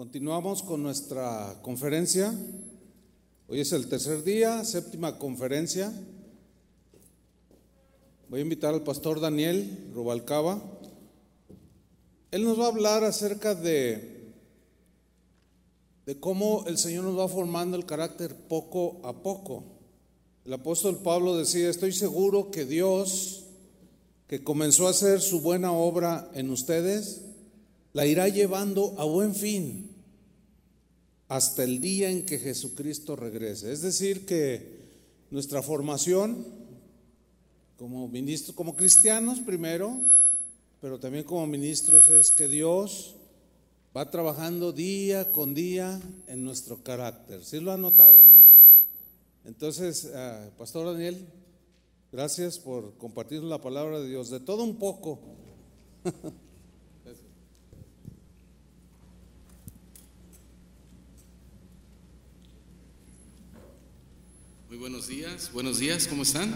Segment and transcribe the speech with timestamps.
[0.00, 2.34] Continuamos con nuestra conferencia.
[3.48, 5.92] Hoy es el tercer día, séptima conferencia.
[8.30, 10.58] Voy a invitar al pastor Daniel Rubalcaba.
[12.30, 14.32] Él nos va a hablar acerca de,
[16.06, 19.64] de cómo el Señor nos va formando el carácter poco a poco.
[20.46, 23.44] El apóstol Pablo decía, estoy seguro que Dios,
[24.28, 27.20] que comenzó a hacer su buena obra en ustedes,
[27.92, 29.89] la irá llevando a buen fin
[31.30, 33.72] hasta el día en que Jesucristo regrese.
[33.72, 34.80] Es decir, que
[35.30, 36.44] nuestra formación
[37.78, 39.96] como ministros, como cristianos primero,
[40.80, 43.14] pero también como ministros es que Dios
[43.96, 47.44] va trabajando día con día en nuestro carácter.
[47.44, 48.44] ¿Sí lo ha notado, no?
[49.44, 51.28] Entonces, ah, Pastor Daniel,
[52.10, 55.20] gracias por compartir la palabra de Dios, de todo un poco.
[64.80, 66.54] buenos días, buenos días, ¿cómo están?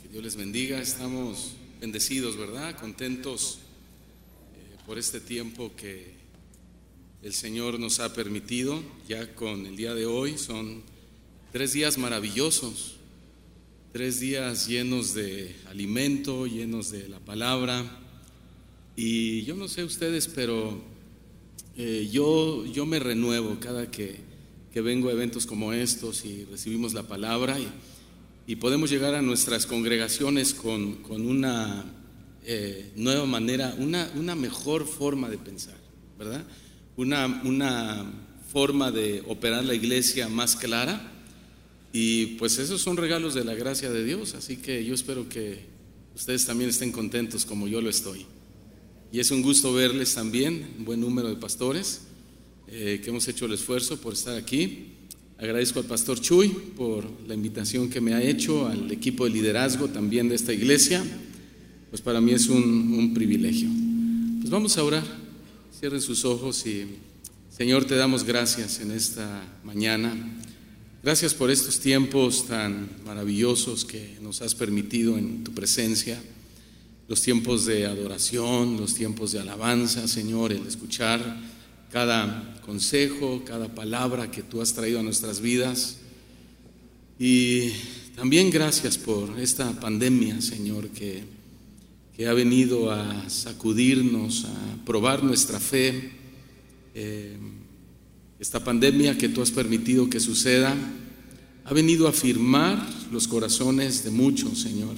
[0.00, 2.78] Que Dios les bendiga, estamos bendecidos, ¿verdad?
[2.78, 3.58] Contentos
[4.54, 6.12] eh, por este tiempo que
[7.22, 10.84] el Señor nos ha permitido, ya con el día de hoy, son
[11.50, 12.98] tres días maravillosos,
[13.92, 17.98] tres días llenos de alimento, llenos de la palabra,
[18.94, 20.80] y yo no sé ustedes, pero
[21.76, 24.31] eh, yo, yo me renuevo cada que
[24.72, 27.68] que vengo a eventos como estos y recibimos la palabra y,
[28.56, 31.86] podemos llegar a nuestras congregaciones con, una
[32.44, 35.76] eh, nueva manera, una, mejor forma de pensar,
[36.18, 36.44] ¿verdad?
[36.96, 38.12] Una, una
[38.52, 41.10] forma de operar la iglesia más clara.
[41.94, 45.64] Y pues esos son regalos de la gracia de Dios, así que yo espero que
[46.14, 48.26] ustedes también estén contentos como yo lo estoy.
[49.10, 52.02] Y es un gusto verles también, un buen número de pastores.
[52.74, 54.92] Eh, que hemos hecho el esfuerzo por estar aquí.
[55.36, 59.88] Agradezco al pastor Chuy por la invitación que me ha hecho, al equipo de liderazgo
[59.88, 61.04] también de esta iglesia.
[61.90, 63.68] Pues para mí es un, un privilegio.
[64.40, 65.04] Pues vamos a orar.
[65.78, 66.86] Cierren sus ojos y
[67.54, 70.14] Señor, te damos gracias en esta mañana.
[71.02, 76.18] Gracias por estos tiempos tan maravillosos que nos has permitido en tu presencia.
[77.06, 81.51] Los tiempos de adoración, los tiempos de alabanza, Señor, el escuchar
[81.92, 85.98] cada consejo, cada palabra que tú has traído a nuestras vidas.
[87.18, 87.68] Y
[88.16, 91.22] también gracias por esta pandemia, Señor, que,
[92.16, 96.12] que ha venido a sacudirnos, a probar nuestra fe.
[96.94, 97.36] Eh,
[98.40, 100.74] esta pandemia que tú has permitido que suceda
[101.64, 104.96] ha venido a afirmar los corazones de muchos, Señor,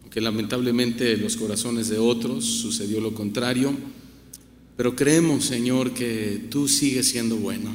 [0.00, 3.76] aunque lamentablemente los corazones de otros sucedió lo contrario.
[4.76, 7.70] Pero creemos, Señor, que tú sigues siendo bueno,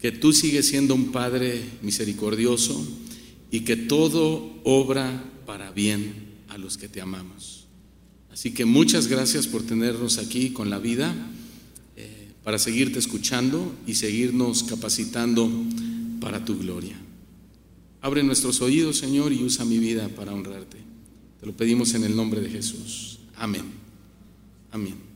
[0.00, 2.86] que tú sigues siendo un Padre misericordioso
[3.50, 7.66] y que todo obra para bien a los que te amamos.
[8.30, 11.14] Así que muchas gracias por tenernos aquí con la vida,
[11.96, 15.50] eh, para seguirte escuchando y seguirnos capacitando
[16.20, 16.96] para tu gloria.
[18.00, 20.78] Abre nuestros oídos, Señor, y usa mi vida para honrarte.
[21.40, 23.18] Te lo pedimos en el nombre de Jesús.
[23.36, 23.64] Amén.
[24.70, 25.07] Amén.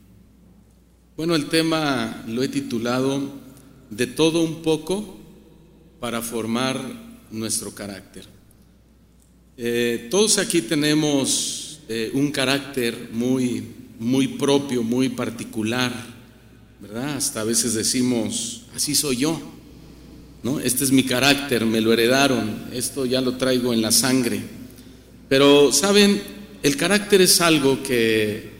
[1.15, 3.21] Bueno, el tema lo he titulado
[3.91, 5.15] De todo un poco
[5.99, 6.81] para formar
[7.29, 8.25] nuestro carácter.
[9.55, 13.63] Eh, todos aquí tenemos eh, un carácter muy,
[13.99, 15.93] muy propio, muy particular,
[16.81, 17.17] ¿verdad?
[17.17, 19.39] Hasta a veces decimos, así soy yo,
[20.41, 20.59] ¿no?
[20.59, 24.41] Este es mi carácter, me lo heredaron, esto ya lo traigo en la sangre.
[25.29, 26.23] Pero, ¿saben?
[26.63, 28.52] El carácter es algo que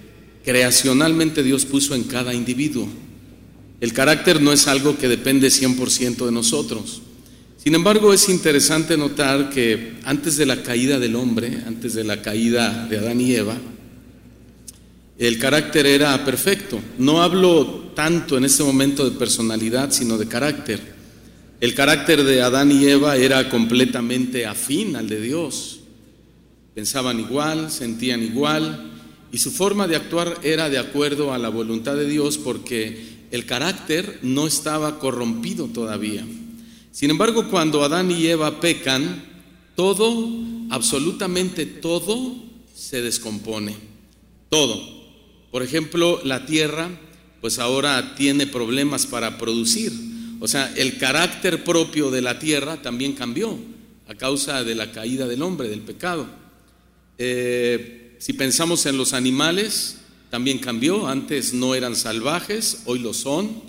[0.43, 2.87] creacionalmente Dios puso en cada individuo.
[3.81, 7.01] El carácter no es algo que depende 100% de nosotros.
[7.63, 12.21] Sin embargo, es interesante notar que antes de la caída del hombre, antes de la
[12.21, 13.57] caída de Adán y Eva,
[15.17, 16.79] el carácter era perfecto.
[16.97, 20.79] No hablo tanto en este momento de personalidad, sino de carácter.
[21.61, 25.79] El carácter de Adán y Eva era completamente afín al de Dios.
[26.75, 28.92] Pensaban igual, sentían igual,
[29.33, 33.47] y su forma de actuar era de acuerdo a la voluntad de Dios porque el
[33.47, 36.23] carácter no estaba corrompido todavía.
[36.91, 39.23] Sin embargo, cuando Adán y Eva pecan,
[39.75, 40.29] todo,
[40.69, 42.35] absolutamente todo,
[42.75, 43.75] se descompone.
[44.49, 44.79] Todo.
[45.49, 46.91] Por ejemplo, la tierra,
[47.41, 49.91] pues ahora tiene problemas para producir.
[50.41, 53.57] O sea, el carácter propio de la tierra también cambió
[54.07, 56.27] a causa de la caída del hombre, del pecado.
[57.17, 59.97] Eh, si pensamos en los animales,
[60.29, 63.61] también cambió, antes no eran salvajes, hoy lo son.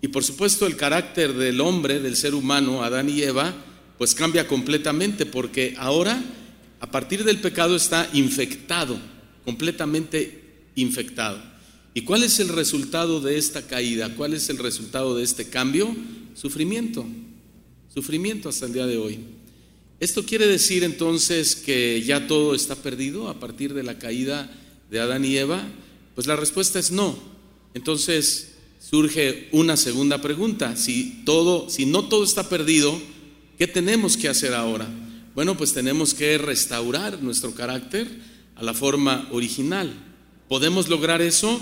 [0.00, 3.52] Y por supuesto el carácter del hombre, del ser humano, Adán y Eva,
[3.98, 6.22] pues cambia completamente porque ahora,
[6.78, 8.96] a partir del pecado, está infectado,
[9.44, 11.42] completamente infectado.
[11.92, 14.14] ¿Y cuál es el resultado de esta caída?
[14.14, 15.92] ¿Cuál es el resultado de este cambio?
[16.36, 17.04] Sufrimiento,
[17.92, 19.37] sufrimiento hasta el día de hoy.
[20.00, 24.48] ¿Esto quiere decir entonces que ya todo está perdido a partir de la caída
[24.90, 25.66] de Adán y Eva?
[26.14, 27.18] Pues la respuesta es no.
[27.74, 30.76] Entonces surge una segunda pregunta.
[30.76, 32.96] Si todo, si no todo está perdido,
[33.58, 34.88] ¿qué tenemos que hacer ahora?
[35.34, 38.06] Bueno, pues tenemos que restaurar nuestro carácter
[38.54, 39.92] a la forma original.
[40.48, 41.60] ¿Podemos lograr eso?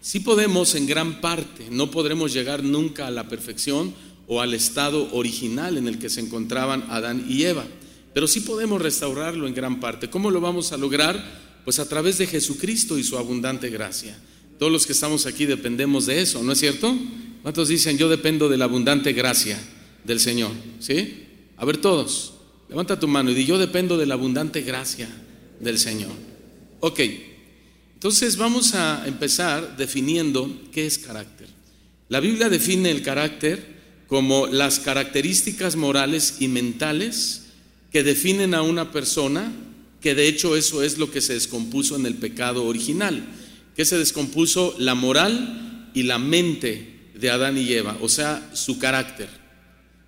[0.00, 3.94] Sí podemos en gran parte, no podremos llegar nunca a la perfección
[4.26, 7.64] o al estado original en el que se encontraban Adán y Eva.
[8.12, 10.08] Pero sí podemos restaurarlo en gran parte.
[10.08, 11.22] ¿Cómo lo vamos a lograr?
[11.64, 14.18] Pues a través de Jesucristo y su abundante gracia.
[14.58, 16.96] Todos los que estamos aquí dependemos de eso, ¿no es cierto?
[17.42, 19.60] ¿Cuántos dicen yo dependo de la abundante gracia
[20.04, 20.50] del Señor?
[20.80, 21.24] ¿Sí?
[21.56, 22.34] A ver todos,
[22.68, 25.08] levanta tu mano y di yo dependo de la abundante gracia
[25.60, 26.12] del Señor.
[26.80, 27.00] Ok,
[27.94, 31.48] entonces vamos a empezar definiendo qué es carácter.
[32.08, 33.75] La Biblia define el carácter
[34.06, 37.46] como las características morales y mentales
[37.90, 39.52] que definen a una persona,
[40.00, 43.24] que de hecho eso es lo que se descompuso en el pecado original,
[43.74, 48.78] que se descompuso la moral y la mente de Adán y Eva, o sea, su
[48.78, 49.28] carácter.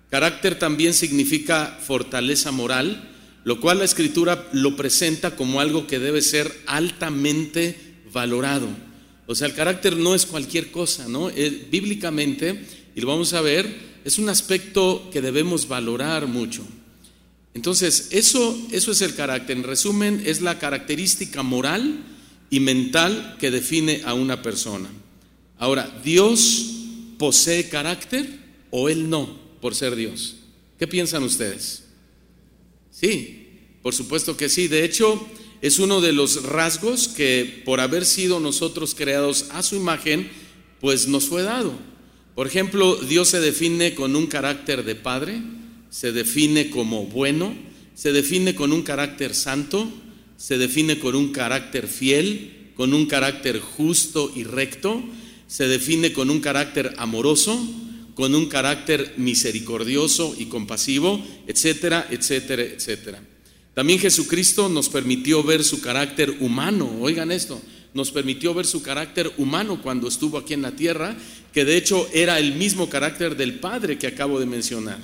[0.09, 3.09] Carácter también significa fortaleza moral,
[3.43, 7.77] lo cual la escritura lo presenta como algo que debe ser altamente
[8.11, 8.67] valorado.
[9.27, 11.29] O sea, el carácter no es cualquier cosa, ¿no?
[11.69, 16.65] bíblicamente, y lo vamos a ver, es un aspecto que debemos valorar mucho.
[17.53, 19.57] Entonces, eso, eso es el carácter.
[19.57, 22.03] En resumen, es la característica moral
[22.49, 24.89] y mental que define a una persona.
[25.57, 26.71] Ahora, ¿Dios
[27.17, 28.39] posee carácter
[28.71, 30.35] o Él no, por ser Dios?
[30.77, 31.83] ¿Qué piensan ustedes?
[32.91, 33.47] Sí,
[33.81, 34.67] por supuesto que sí.
[34.67, 35.27] De hecho,
[35.61, 40.29] es uno de los rasgos que por haber sido nosotros creados a su imagen,
[40.79, 41.73] pues nos fue dado.
[42.35, 45.41] Por ejemplo, Dios se define con un carácter de Padre,
[45.89, 47.53] se define como bueno,
[47.95, 49.91] se define con un carácter santo,
[50.37, 55.03] se define con un carácter fiel, con un carácter justo y recto,
[55.47, 57.59] se define con un carácter amoroso,
[58.15, 63.21] con un carácter misericordioso y compasivo, etcétera, etcétera, etcétera.
[63.73, 67.61] También Jesucristo nos permitió ver su carácter humano, oigan esto,
[67.99, 71.17] nos permitió ver su carácter humano cuando estuvo aquí en la tierra,
[71.53, 74.99] que de hecho era el mismo carácter del Padre que acabo de mencionar.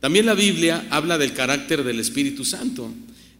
[0.00, 2.92] También la Biblia habla del carácter del Espíritu Santo.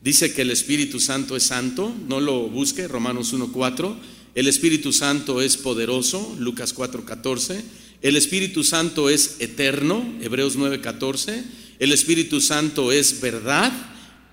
[0.04, 3.96] Dice que el Espíritu Santo es santo, no lo busque, Romanos 1.4.
[4.36, 7.60] El Espíritu Santo es poderoso, Lucas 4.14.
[8.02, 11.42] El Espíritu Santo es eterno, Hebreos 9.14.
[11.80, 13.72] El Espíritu Santo es verdad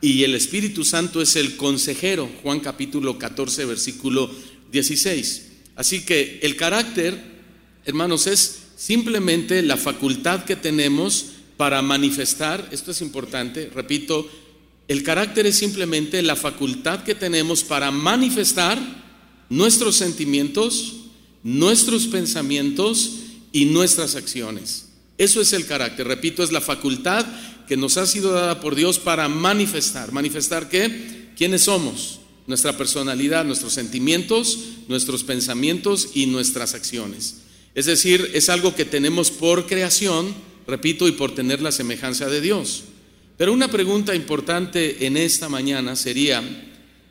[0.02, 4.32] y el Espíritu Santo es el consejero, Juan capítulo 14, versículo
[4.72, 5.48] 16.
[5.76, 7.18] Así que el carácter,
[7.86, 11.26] hermanos, es simplemente la facultad que tenemos
[11.58, 14.30] para manifestar, esto es importante, repito,
[14.88, 18.80] el carácter es simplemente la facultad que tenemos para manifestar
[19.50, 20.96] nuestros sentimientos,
[21.44, 23.12] nuestros pensamientos
[23.52, 24.88] y nuestras acciones.
[25.18, 27.26] Eso es el carácter, repito, es la facultad
[27.68, 30.12] que nos ha sido dada por Dios para manifestar.
[30.12, 31.30] ¿Manifestar qué?
[31.38, 32.19] ¿Quiénes somos?
[32.50, 37.44] Nuestra personalidad, nuestros sentimientos, nuestros pensamientos y nuestras acciones.
[37.76, 40.34] Es decir, es algo que tenemos por creación,
[40.68, 42.84] repito, y por tener la semejanza de Dios.
[43.38, 46.44] Pero una pregunta importante en esta mañana sería,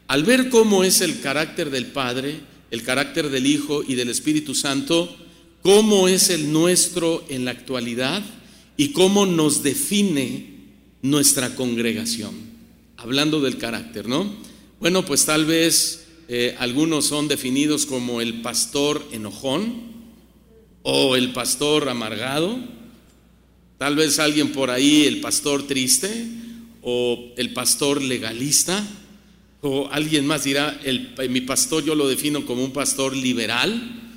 [0.09, 2.40] al ver cómo es el carácter del Padre,
[2.71, 5.16] el carácter del Hijo y del Espíritu Santo,
[5.62, 8.23] ¿cómo es el nuestro en la actualidad?
[8.78, 10.47] y cómo nos define
[11.02, 12.33] nuestra congregación.
[12.97, 14.33] Hablando del carácter, ¿no?
[14.80, 19.75] Bueno, pues tal vez eh, algunos son definidos como el pastor enojón
[20.85, 22.56] o el pastor amargado,
[23.76, 26.28] tal vez alguien por ahí el pastor triste
[26.82, 28.87] o el pastor legalista,
[29.62, 34.12] o alguien más dirá, el, mi pastor yo lo defino como un pastor liberal,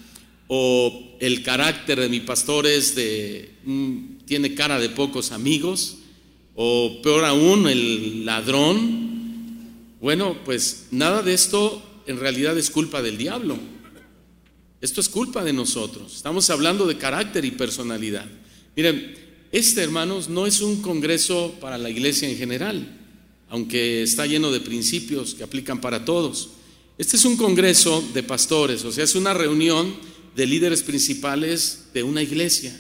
[0.48, 3.50] o el carácter de mi pastor es de,
[4.26, 5.98] tiene cara de pocos amigos,
[6.56, 9.01] o peor aún, el ladrón.
[10.02, 13.60] Bueno, pues nada de esto en realidad es culpa del diablo.
[14.82, 16.16] Esto es culpa de nosotros.
[16.16, 18.26] Estamos hablando de carácter y personalidad.
[18.76, 19.14] Miren,
[19.52, 22.98] este, hermanos, no es un congreso para la iglesia en general,
[23.48, 26.50] aunque está lleno de principios que aplican para todos.
[26.98, 29.94] Este es un congreso de pastores, o sea, es una reunión
[30.36, 32.76] de líderes principales de una iglesia.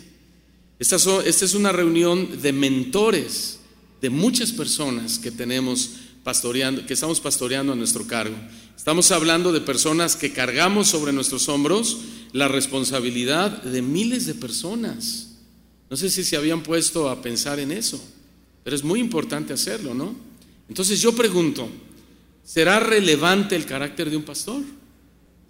[0.80, 3.60] Esta, es una reunión de mentores
[4.01, 5.92] de muchas personas que tenemos
[6.24, 8.36] pastoreando, que estamos pastoreando a nuestro cargo.
[8.78, 11.98] Estamos hablando de personas que cargamos sobre nuestros hombros
[12.34, 15.38] la responsabilidad de miles de personas.
[15.90, 18.01] No sé si se habían puesto a pensar en eso,
[18.63, 20.16] pero es muy importante hacerlo, ¿no?
[20.70, 21.70] Entonces yo pregunto,
[22.46, 24.63] ¿será relevante el carácter de un pastor?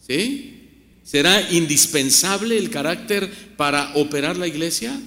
[0.06, 0.58] ¿Sí?
[1.04, 5.00] ¿Será indispensable el carácter para operar la iglesia?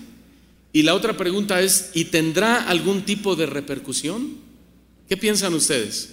[0.72, 4.43] Y la otra pregunta es, ¿y tendrá algún tipo de repercusión?
[5.14, 6.08] ¿Qué piensan ustedes?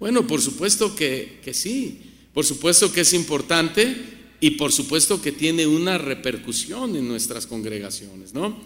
[0.00, 2.00] Bueno, por supuesto que, sí,
[2.32, 3.96] por supuesto que es importante
[4.40, 8.58] y por supuesto que tiene una repercusión en nuestras congregaciones, ¿no?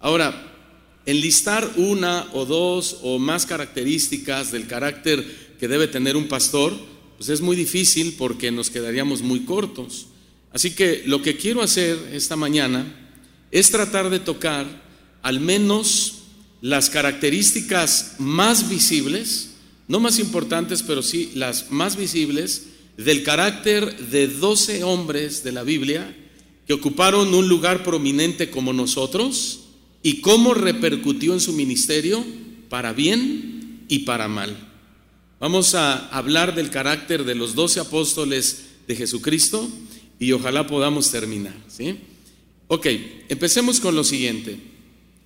[0.00, 0.50] Ahora,
[1.04, 6.72] enlistar una o dos o más características del carácter que debe tener un pastor,
[7.18, 10.06] pues es muy difícil porque nos quedaríamos muy cortos.
[10.54, 13.10] Así que lo que quiero hacer esta mañana
[13.50, 14.66] es tratar de tocar
[15.20, 16.21] al menos
[16.62, 19.50] las características más visibles,
[19.88, 25.64] no más importantes, pero sí las más visibles del carácter de doce hombres de la
[25.64, 26.16] Biblia
[26.66, 29.64] que ocuparon un lugar prominente como nosotros
[30.04, 32.24] y cómo repercutió en su ministerio
[32.68, 34.56] para bien y para mal.
[35.40, 39.68] Vamos a hablar del carácter de los doce apóstoles de Jesucristo
[40.20, 41.56] y ojalá podamos terminar.
[41.66, 41.96] ¿sí?
[42.68, 42.86] Ok,
[43.28, 44.71] empecemos con lo siguiente.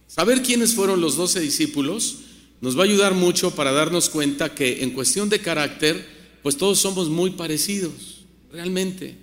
[0.08, 2.18] Saber quiénes fueron los doce discípulos
[2.60, 6.06] nos va a ayudar mucho para darnos cuenta que en cuestión de carácter,
[6.42, 9.16] pues todos somos muy parecidos, realmente.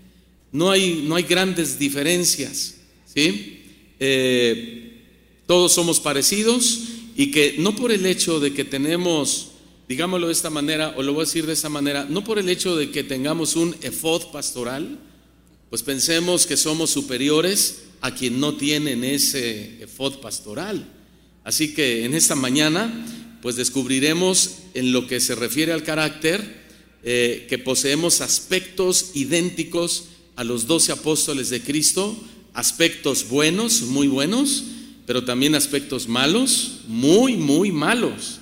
[0.51, 2.75] No hay, no hay grandes diferencias,
[3.11, 3.61] ¿sí?
[3.99, 5.01] Eh,
[5.47, 6.79] todos somos parecidos
[7.15, 9.49] y que no por el hecho de que tenemos,
[9.87, 12.49] digámoslo de esta manera, o lo voy a decir de esta manera, no por el
[12.49, 14.99] hecho de que tengamos un efod pastoral,
[15.69, 20.85] pues pensemos que somos superiores a quien no tienen ese efod pastoral.
[21.45, 22.93] Así que en esta mañana,
[23.41, 26.63] pues descubriremos en lo que se refiere al carácter,
[27.03, 32.13] eh, que poseemos aspectos idénticos a los doce apóstoles de Cristo,
[32.53, 34.65] aspectos buenos, muy buenos,
[35.05, 38.39] pero también aspectos malos, muy, muy malos.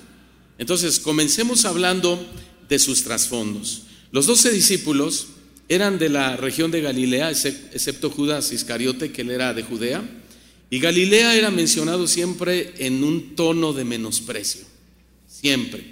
[0.58, 2.20] Entonces, comencemos hablando
[2.68, 3.82] de sus trasfondos.
[4.10, 5.28] Los doce discípulos
[5.74, 10.02] eran de la región de Galilea, excepto Judas Iscariote, que él era de Judea.
[10.70, 14.62] Y Galilea era mencionado siempre en un tono de menosprecio,
[15.26, 15.84] siempre.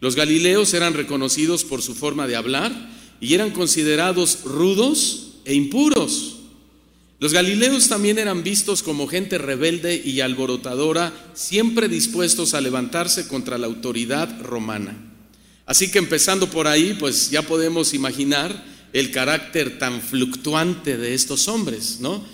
[0.00, 2.72] Los galileos eran reconocidos por su forma de hablar
[3.20, 6.36] y eran considerados rudos e impuros.
[7.18, 13.58] Los galileos también eran vistos como gente rebelde y alborotadora, siempre dispuestos a levantarse contra
[13.58, 14.96] la autoridad romana.
[15.66, 21.48] Así que empezando por ahí, pues ya podemos imaginar el carácter tan fluctuante de estos
[21.48, 22.24] hombres, ¿no?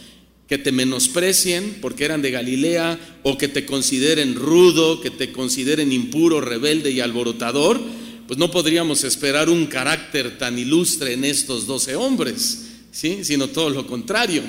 [0.48, 5.92] Que te menosprecien porque eran de Galilea o que te consideren rudo, que te consideren
[5.92, 7.80] impuro, rebelde y alborotador,
[8.26, 13.24] pues no podríamos esperar un carácter tan ilustre en estos doce hombres, ¿sí?
[13.24, 14.42] Sino todo lo contrario.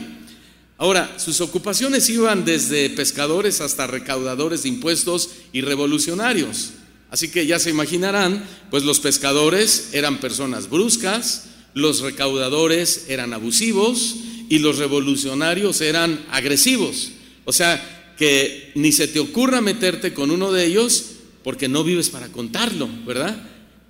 [0.79, 6.71] Ahora, sus ocupaciones iban desde pescadores hasta recaudadores de impuestos y revolucionarios.
[7.09, 11.45] Así que ya se imaginarán, pues los pescadores eran personas bruscas,
[11.77, 14.15] los recaudadores eran abusivos
[14.49, 17.11] y los revolucionarios eran agresivos.
[17.45, 21.11] O sea, que ni se te ocurra meterte con uno de ellos
[21.43, 23.47] porque no vives para contarlo, ¿verdad?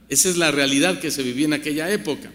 [0.10, 2.30] Esa es la realidad que se vivía en aquella época.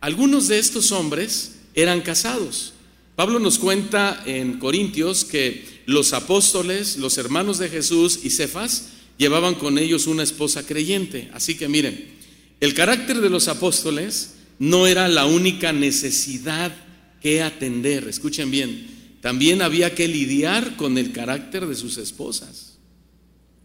[0.00, 2.74] Algunos de estos hombres eran casados.
[3.16, 9.54] Pablo nos cuenta en Corintios que los apóstoles, los hermanos de Jesús y Cefas llevaban
[9.54, 11.30] con ellos una esposa creyente.
[11.32, 12.12] Así que miren,
[12.60, 16.74] el carácter de los apóstoles no era la única necesidad
[17.20, 18.08] que atender.
[18.08, 18.88] Escuchen bien,
[19.20, 22.78] también había que lidiar con el carácter de sus esposas,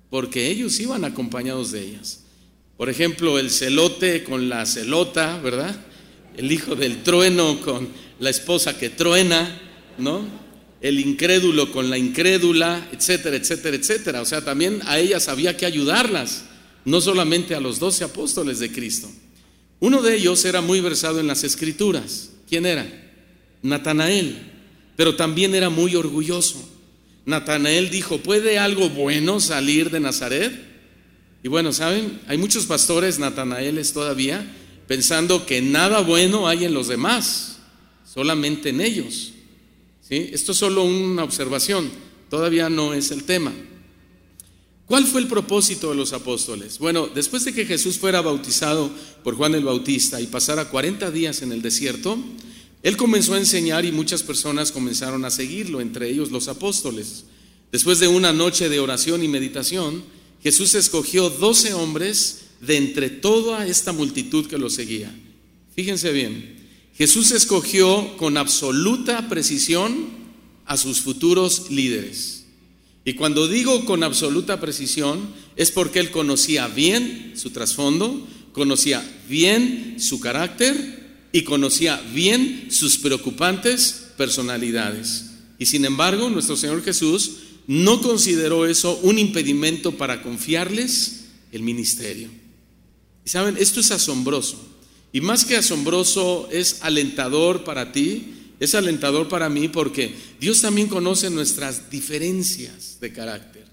[0.09, 2.21] porque ellos iban acompañados de ellas.
[2.77, 5.75] Por ejemplo, el celote con la celota, ¿verdad?
[6.35, 9.59] El hijo del trueno con la esposa que truena,
[9.97, 10.25] ¿no?
[10.81, 14.21] El incrédulo con la incrédula, etcétera, etcétera, etcétera.
[14.21, 16.45] O sea, también a ellas había que ayudarlas,
[16.83, 19.09] no solamente a los doce apóstoles de Cristo.
[19.83, 22.29] Uno de ellos era muy versado en las escrituras.
[22.47, 22.87] ¿Quién era?
[23.61, 24.37] Natanael,
[24.95, 26.63] pero también era muy orgulloso.
[27.25, 30.53] Natanael dijo, ¿puede algo bueno salir de Nazaret?
[31.43, 32.21] Y bueno, ¿saben?
[32.27, 34.49] Hay muchos pastores Natanaeles todavía
[34.87, 37.57] pensando que nada bueno hay en los demás,
[38.05, 39.33] solamente en ellos.
[39.99, 40.29] ¿Sí?
[40.31, 41.91] Esto es solo una observación,
[42.29, 43.51] todavía no es el tema.
[44.85, 46.77] ¿Cuál fue el propósito de los apóstoles?
[46.77, 48.91] Bueno, después de que Jesús fuera bautizado
[49.23, 52.17] por Juan el Bautista y pasara 40 días en el desierto,
[52.81, 57.23] él comenzó a enseñar y muchas personas comenzaron a seguirlo, entre ellos los apóstoles.
[57.71, 60.03] Después de una noche de oración y meditación,
[60.43, 65.15] Jesús escogió 12 hombres de entre toda esta multitud que lo seguía.
[65.73, 66.57] Fíjense bien,
[66.95, 70.09] Jesús escogió con absoluta precisión
[70.65, 72.42] a sus futuros líderes.
[73.05, 79.97] Y cuando digo con absoluta precisión, es porque él conocía bien su trasfondo, conocía bien
[79.99, 85.31] su carácter y conocía bien sus preocupantes personalidades.
[85.59, 87.31] Y sin embargo, nuestro Señor Jesús
[87.67, 92.29] no consideró eso un impedimento para confiarles el ministerio.
[93.25, 94.57] Y saben, esto es asombroso.
[95.11, 98.33] Y más que asombroso, es alentador para ti
[98.63, 103.65] es alentador para mí porque Dios también conoce nuestras diferencias de carácter.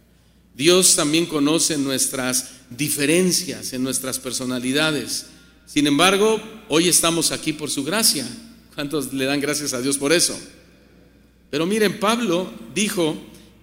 [0.55, 5.27] Dios también conoce nuestras diferencias en nuestras personalidades.
[5.65, 8.27] Sin embargo, hoy estamos aquí por su gracia.
[8.75, 10.37] ¿Cuántos le dan gracias a Dios por eso?
[11.51, 13.17] Pero miren, Pablo dijo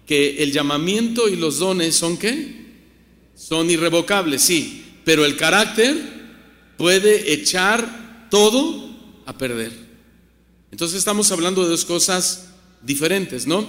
[0.06, 2.68] que el llamamiento y los dones son qué?
[3.36, 5.98] Son irrevocables, sí, pero el carácter
[6.78, 9.87] puede echar todo a perder.
[10.72, 12.50] Entonces estamos hablando de dos cosas
[12.82, 13.66] diferentes, ¿no?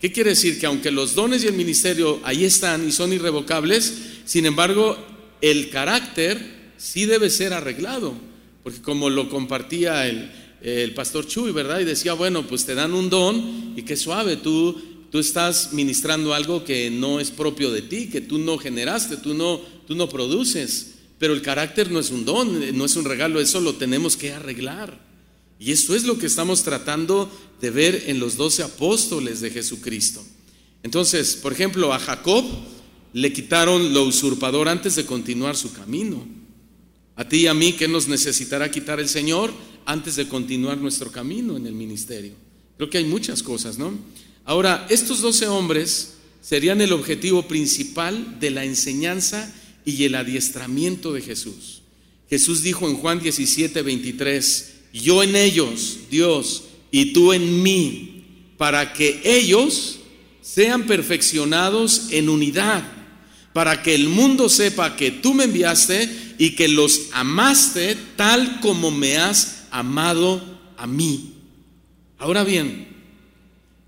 [0.00, 0.60] ¿Qué quiere decir?
[0.60, 3.94] Que aunque los dones y el ministerio ahí están y son irrevocables,
[4.26, 4.98] sin embargo,
[5.40, 8.14] el carácter sí debe ser arreglado,
[8.62, 11.80] porque como lo compartía el, pastor Chuy, ¿verdad?
[11.80, 16.34] Y decía, bueno, pues te dan un don y qué suave, tú, tú estás ministrando
[16.34, 20.08] algo que no es propio de ti, que tú no generaste, tú no, tú no
[20.08, 24.16] produces, pero el carácter no es un don, no es un regalo, eso lo tenemos
[24.16, 25.13] que arreglar.
[25.58, 27.30] Y esto es lo que estamos tratando
[27.60, 30.24] de ver en los doce apóstoles de Jesucristo.
[30.82, 32.44] Entonces, por ejemplo, a Jacob
[33.12, 36.26] le quitaron lo usurpador antes de continuar su camino.
[37.16, 39.52] A ti y a mí, ¿qué nos necesitará quitar el Señor
[39.86, 42.32] antes de continuar nuestro camino en el ministerio?
[42.76, 43.96] Creo que hay muchas cosas, ¿no?
[44.44, 51.22] Ahora, estos doce hombres serían el objetivo principal de la enseñanza y el adiestramiento de
[51.22, 51.82] Jesús.
[52.28, 58.24] Jesús dijo en Juan 17, 23, yo en ellos, Dios, y tú en mí,
[58.56, 59.98] para que ellos
[60.40, 62.84] sean perfeccionados en unidad,
[63.52, 68.90] para que el mundo sepa que tú me enviaste y que los amaste tal como
[68.92, 70.42] me has amado
[70.76, 71.32] a mí.
[72.18, 72.86] Ahora bien,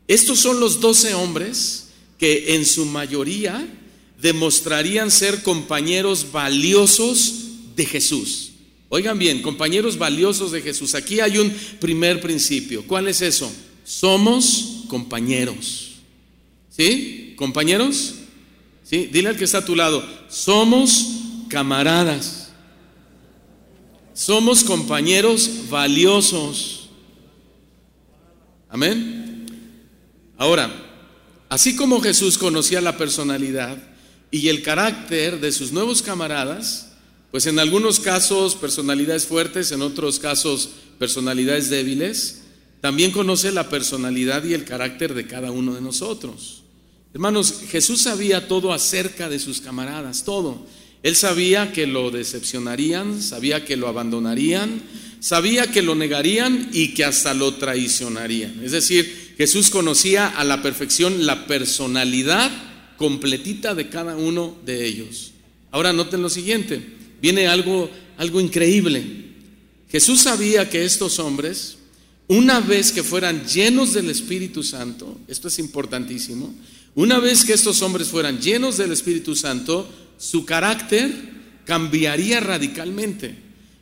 [0.08, 3.66] estos son los doce hombres que en su mayoría
[4.20, 7.34] demostrarían ser compañeros valiosos
[7.76, 8.52] de Jesús.
[8.88, 12.87] Oigan bien, compañeros valiosos de Jesús, aquí hay un primer principio.
[12.87, 13.53] ¿Cuál es eso?
[13.85, 15.96] Somos compañeros.
[16.70, 17.35] ¿Sí?
[17.37, 18.14] ¿Compañeros?
[18.85, 19.09] ¿Sí?
[19.12, 21.07] Dile al que está a tu lado, somos
[21.49, 22.51] camaradas.
[24.14, 26.88] Somos compañeros valiosos.
[28.68, 29.46] Amén.
[30.38, 30.70] Ahora,
[31.49, 33.77] así como Jesús conocía la personalidad
[34.31, 36.86] y el carácter de sus nuevos camaradas,
[37.37, 42.44] pues en algunos casos personalidades fuertes, en otros casos personalidades débiles,
[42.81, 46.62] también conoce la personalidad y el carácter de cada uno de nosotros.
[47.12, 50.66] Hermanos, Jesús sabía todo acerca de sus camaradas, todo.
[51.03, 54.81] Él sabía que lo decepcionarían, sabía que lo abandonarían,
[55.20, 58.64] sabía que lo negarían y que hasta lo traicionarían.
[58.64, 62.51] Es decir, Jesús conocía a la perfección la personalidad
[62.96, 65.33] completita de cada uno de ellos.
[65.70, 69.05] Ahora noten lo siguiente, viene algo, algo increíble.
[69.90, 71.79] Jesús sabía que estos hombres,
[72.29, 76.55] una vez que fueran llenos del Espíritu Santo, esto es importantísimo,
[76.94, 81.12] una vez que estos hombres fueran llenos del Espíritu Santo, su carácter
[81.64, 83.37] cambiaría radicalmente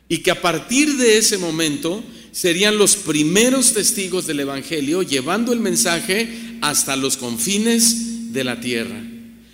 [0.09, 5.61] y que a partir de ese momento serían los primeros testigos del Evangelio llevando el
[5.61, 9.01] mensaje hasta los confines de la tierra.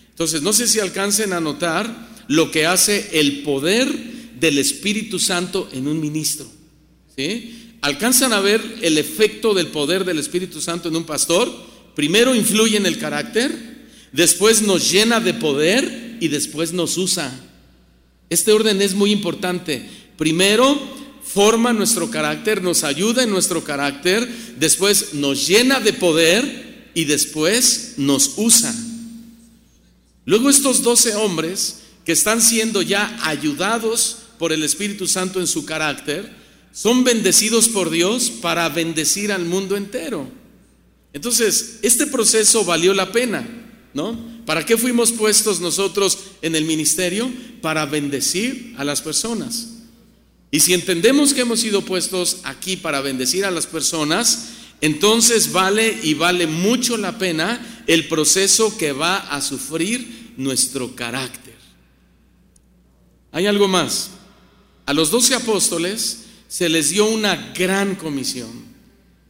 [0.10, 3.94] Entonces, no sé si alcancen a notar lo que hace el poder
[4.40, 6.48] del Espíritu Santo en un ministro.
[7.18, 7.76] ¿sí?
[7.82, 11.52] ¿Alcanzan a ver el efecto del poder del Espíritu Santo en un pastor?
[11.94, 13.52] Primero influye en el carácter,
[14.14, 17.38] después nos llena de poder y después nos usa.
[18.30, 19.86] Este orden es muy importante.
[20.18, 20.80] Primero
[21.22, 24.26] forma nuestro carácter, nos ayuda en nuestro carácter,
[24.58, 28.74] después nos llena de poder y después nos usa.
[30.24, 35.66] Luego estos doce hombres que están siendo ya ayudados por el Espíritu Santo en su
[35.66, 36.30] carácter,
[36.74, 40.28] son bendecidos por Dios para bendecir al mundo entero.
[41.14, 43.48] Entonces, este proceso valió la pena,
[43.94, 44.18] ¿no?
[44.46, 47.32] ¿Para qué fuimos puestos nosotros en el ministerio?
[47.62, 49.68] Para bendecir a las personas.
[50.50, 54.50] Y si entendemos que hemos sido puestos aquí para bendecir a las personas,
[54.82, 61.51] entonces vale y vale mucho la pena el proceso que va a sufrir nuestro carácter.
[63.32, 64.12] Hay algo más.
[64.86, 68.72] A los doce apóstoles se les dio una gran comisión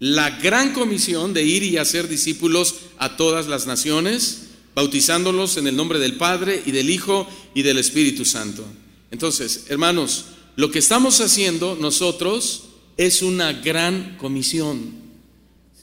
[0.02, 5.76] la gran comisión de ir y hacer discípulos a todas las naciones, bautizándolos en el
[5.76, 8.66] nombre del Padre y del Hijo y del Espíritu Santo.
[9.12, 12.64] Entonces, hermanos, lo que estamos haciendo nosotros
[12.98, 14.92] es una gran comisión.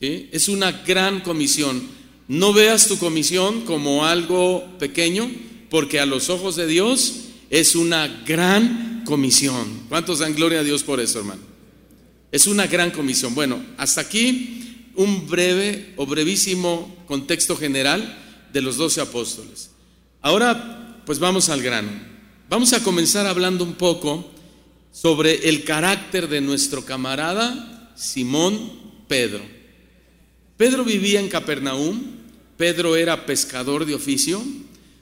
[0.00, 0.28] ¿sí?
[0.32, 1.80] Es una gran comisión.
[2.26, 5.30] No veas tu comisión como algo pequeño,
[5.70, 9.84] porque a los ojos de Dios es una gran comisión.
[9.88, 11.42] ¿Cuántos dan gloria a Dios por eso, hermano?
[12.30, 13.34] Es una gran comisión.
[13.34, 18.18] Bueno, hasta aquí un breve o brevísimo contexto general
[18.52, 19.70] de los doce apóstoles.
[20.20, 21.90] Ahora, pues vamos al grano.
[22.48, 24.30] Vamos a comenzar hablando un poco
[24.92, 28.72] sobre el carácter de nuestro camarada Simón
[29.06, 29.42] Pedro.
[30.56, 32.00] Pedro vivía en Capernaum,
[32.56, 34.42] Pedro era pescador de oficio,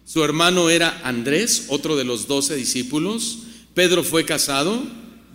[0.07, 3.41] su hermano era Andrés, otro de los doce discípulos,
[3.75, 4.81] Pedro fue casado,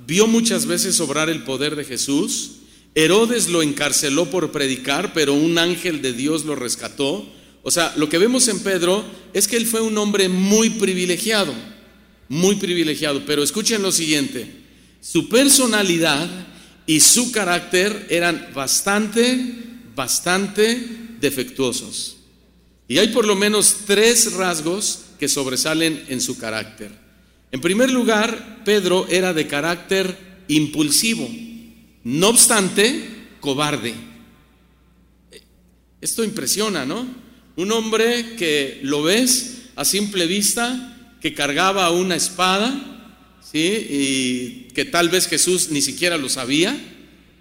[0.08, 2.54] vio muchas veces obrar el poder de Jesús.
[2.96, 7.30] Herodes lo encarceló por predicar, pero un ángel de Dios lo rescató.
[7.64, 9.04] O sea, lo que vemos en Pedro
[9.34, 11.54] es que él fue un hombre muy privilegiado,
[12.30, 13.24] muy privilegiado.
[13.26, 14.50] Pero escuchen lo siguiente,
[15.02, 16.30] su personalidad
[16.88, 19.54] y su carácter eran bastante,
[19.94, 20.82] bastante
[21.20, 22.21] defectuosos.
[22.92, 26.92] Y hay por lo menos tres rasgos que sobresalen en su carácter.
[27.50, 31.26] En primer lugar, Pedro era de carácter impulsivo,
[32.04, 33.08] no obstante,
[33.40, 33.94] cobarde.
[36.02, 37.08] Esto impresiona, ¿no?
[37.56, 42.74] Un hombre que lo ves a simple vista, que cargaba una espada,
[43.42, 43.88] ¿sí?
[43.90, 46.78] Y que tal vez Jesús ni siquiera lo sabía,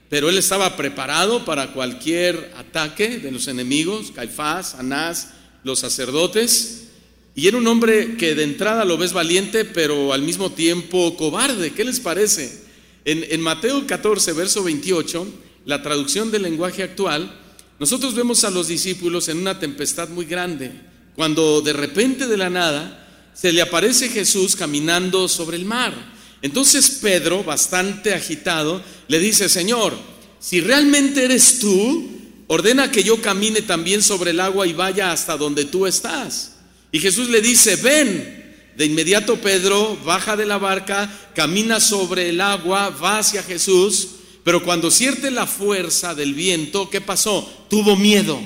[0.08, 6.88] pero él estaba preparado para cualquier ataque de los enemigos, Caifás, Anás, los sacerdotes.
[7.34, 11.72] Y era un hombre que de entrada lo ves valiente, pero al mismo tiempo cobarde.
[11.72, 12.60] ¿Qué les parece?
[13.04, 15.26] En, Mateo 14, verso 28,
[15.64, 17.38] la traducción del lenguaje actual,
[17.78, 20.70] nosotros vemos a los discípulos en una tempestad muy grande,
[21.16, 25.94] cuando de repente de la nada se le aparece Jesús caminando sobre el mar.
[26.42, 29.94] Entonces Pedro, bastante agitado, le dice, Señor,
[30.38, 32.19] si realmente eres tú,
[32.50, 36.56] ordena que yo camine también sobre el agua y vaya hasta donde tú estás.
[36.90, 38.38] Y Jesús le dice, ven.
[38.76, 44.08] De inmediato Pedro baja de la barca, camina sobre el agua, va hacia Jesús,
[44.42, 47.66] pero cuando siente la fuerza del viento, ¿qué pasó?
[47.68, 48.40] Tuvo miedo.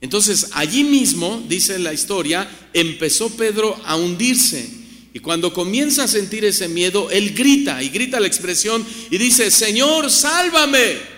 [0.00, 4.68] Entonces allí mismo, dice la historia, empezó Pedro a hundirse.
[5.14, 9.50] Y cuando comienza a sentir ese miedo, él grita y grita la expresión y dice,
[9.50, 11.17] Señor, sálvame.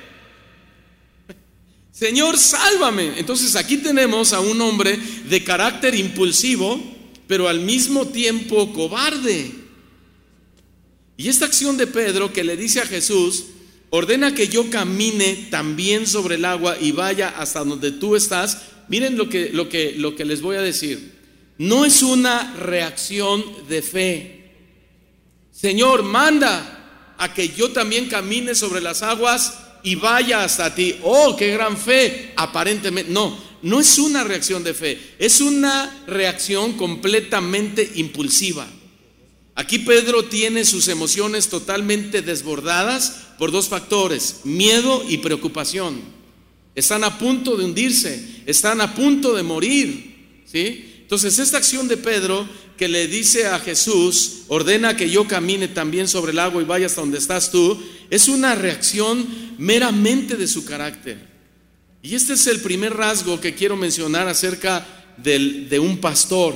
[2.00, 3.18] Señor, sálvame.
[3.18, 6.82] Entonces aquí tenemos a un hombre de carácter impulsivo,
[7.26, 9.50] pero al mismo tiempo cobarde.
[11.18, 13.44] Y esta acción de Pedro que le dice a Jesús,
[13.90, 18.62] ordena que yo camine también sobre el agua y vaya hasta donde tú estás.
[18.88, 21.18] Miren lo que, lo que, lo que les voy a decir.
[21.58, 24.52] No es una reacción de fe.
[25.52, 30.96] Señor, manda a que yo también camine sobre las aguas y vaya hasta ti.
[31.02, 32.32] Oh, qué gran fe.
[32.36, 38.66] Aparentemente, no, no es una reacción de fe, es una reacción completamente impulsiva.
[39.54, 46.00] Aquí Pedro tiene sus emociones totalmente desbordadas por dos factores, miedo y preocupación.
[46.74, 50.42] Están a punto de hundirse, están a punto de morir.
[50.46, 51.02] ¿sí?
[51.02, 56.08] Entonces, esta acción de Pedro que le dice a Jesús, ordena que yo camine también
[56.08, 57.78] sobre el agua y vaya hasta donde estás tú,
[58.10, 59.26] es una reacción
[59.58, 61.30] meramente de su carácter.
[62.02, 66.54] Y este es el primer rasgo que quiero mencionar acerca de un pastor.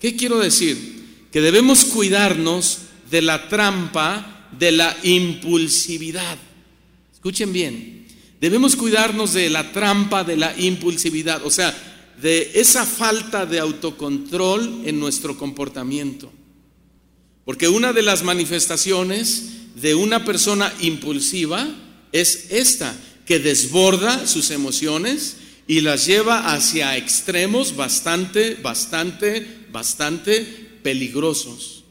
[0.00, 1.26] ¿Qué quiero decir?
[1.32, 2.78] Que debemos cuidarnos
[3.10, 6.38] de la trampa de la impulsividad.
[7.12, 8.06] Escuchen bien,
[8.40, 11.44] debemos cuidarnos de la trampa de la impulsividad.
[11.44, 11.74] O sea,
[12.20, 16.30] de esa falta de autocontrol en nuestro comportamiento.
[17.44, 21.68] Porque una de las manifestaciones de una persona impulsiva
[22.12, 22.94] es esta,
[23.26, 30.40] que desborda sus emociones y las lleva hacia extremos bastante, bastante, bastante
[30.82, 31.84] peligrosos.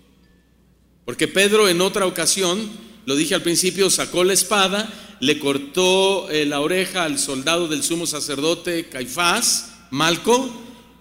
[1.05, 2.69] Porque Pedro en otra ocasión,
[3.05, 7.83] lo dije al principio, sacó la espada, le cortó eh, la oreja al soldado del
[7.83, 10.49] sumo sacerdote Caifás, Malco,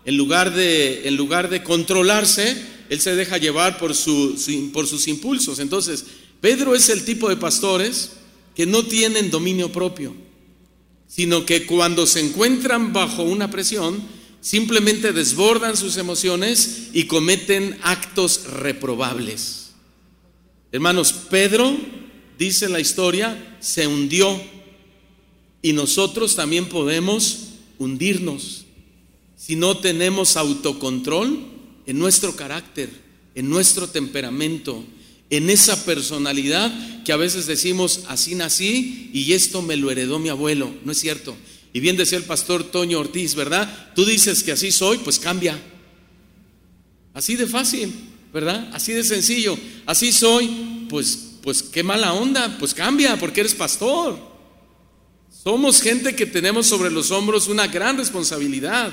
[0.05, 2.57] en lugar de, en lugar de controlarse,
[2.89, 3.93] él se deja llevar por,
[4.73, 5.59] por sus impulsos.
[5.59, 6.07] Entonces,
[6.41, 8.13] Pedro es el tipo de pastores
[8.55, 10.15] que no tienen dominio propio,
[11.07, 14.03] sino que cuando se encuentran bajo una presión,
[14.41, 19.71] simplemente desbordan sus emociones y cometen actos reprobables.
[20.71, 21.77] Hermanos, Pedro,
[22.39, 24.41] dice la historia, se hundió
[25.63, 27.49] y nosotros también podemos
[27.79, 28.67] hundirnos
[29.39, 31.39] si no tenemos autocontrol
[31.87, 32.91] en nuestro carácter,
[33.37, 34.85] en nuestro temperamento,
[35.31, 36.73] en esa personalidad
[37.05, 40.75] que a veces decimos, así nací y esto me lo heredó mi abuelo.
[40.85, 41.37] No es cierto.
[41.73, 43.93] Y bien decía el pastor Toño Ortiz, ¿verdad?
[43.95, 45.61] Tú dices que así soy, pues cambia.
[47.13, 47.93] Así de fácil,
[48.33, 48.71] ¿verdad?
[48.73, 49.59] Así de sencillo.
[49.87, 54.19] Así soy, pues, pues qué mala onda, pues cambia porque eres pastor.
[55.43, 58.91] Somos gente que tenemos sobre los hombros una gran responsabilidad.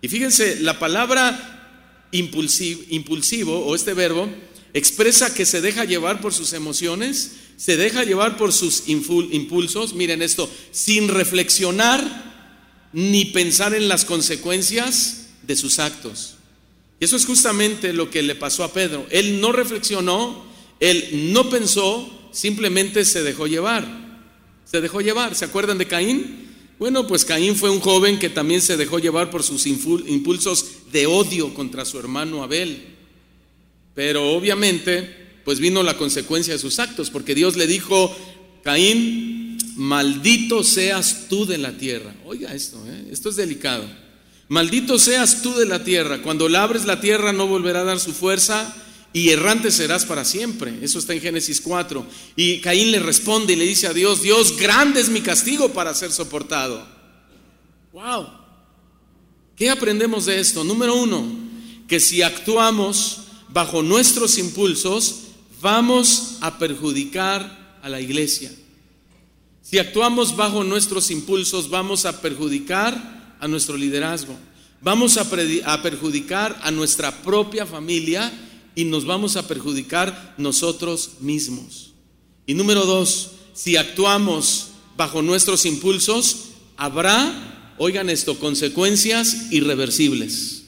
[0.00, 4.28] Y fíjense, la palabra impulsivo, impulsivo o este verbo
[4.74, 10.22] expresa que se deja llevar por sus emociones, se deja llevar por sus impulsos, miren
[10.22, 12.32] esto, sin reflexionar
[12.92, 16.34] ni pensar en las consecuencias de sus actos.
[17.00, 19.06] Y eso es justamente lo que le pasó a Pedro.
[19.10, 20.44] Él no reflexionó,
[20.80, 23.86] él no pensó, simplemente se dejó llevar.
[24.64, 25.34] Se dejó llevar.
[25.34, 26.48] ¿Se acuerdan de Caín?
[26.78, 31.06] Bueno, pues Caín fue un joven que también se dejó llevar por sus impulsos de
[31.06, 32.91] odio contra su hermano Abel.
[33.94, 38.14] Pero obviamente, pues vino la consecuencia de sus actos, porque Dios le dijo,
[38.62, 42.14] Caín, maldito seas tú de la tierra.
[42.24, 43.08] Oiga esto, ¿eh?
[43.10, 43.84] esto es delicado.
[44.48, 46.22] Maldito seas tú de la tierra.
[46.22, 48.74] Cuando labres la tierra no volverá a dar su fuerza
[49.12, 50.78] y errante serás para siempre.
[50.82, 52.06] Eso está en Génesis 4.
[52.36, 55.94] Y Caín le responde y le dice a Dios, Dios, grande es mi castigo para
[55.94, 56.86] ser soportado.
[57.92, 58.28] Wow.
[59.56, 60.64] ¿Qué aprendemos de esto?
[60.64, 61.26] Número uno,
[61.86, 63.20] que si actuamos
[63.52, 65.22] bajo nuestros impulsos,
[65.60, 68.50] vamos a perjudicar a la iglesia.
[69.62, 74.36] Si actuamos bajo nuestros impulsos, vamos a perjudicar a nuestro liderazgo.
[74.80, 78.32] Vamos a, perjudicar a nuestra propia familia
[78.74, 81.92] y nos vamos a perjudicar nosotros mismos.
[82.46, 90.61] Y número dos, si actuamos bajo nuestros impulsos, habrá, oigan esto, consecuencias irreversibles.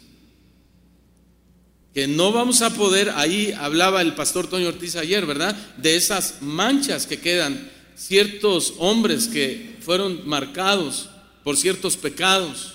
[1.95, 5.57] Que no vamos a poder, ahí hablaba el pastor Toño Ortiz ayer, ¿verdad?
[5.77, 11.09] De esas manchas que quedan, ciertos hombres que fueron marcados
[11.45, 12.75] por ciertos pecados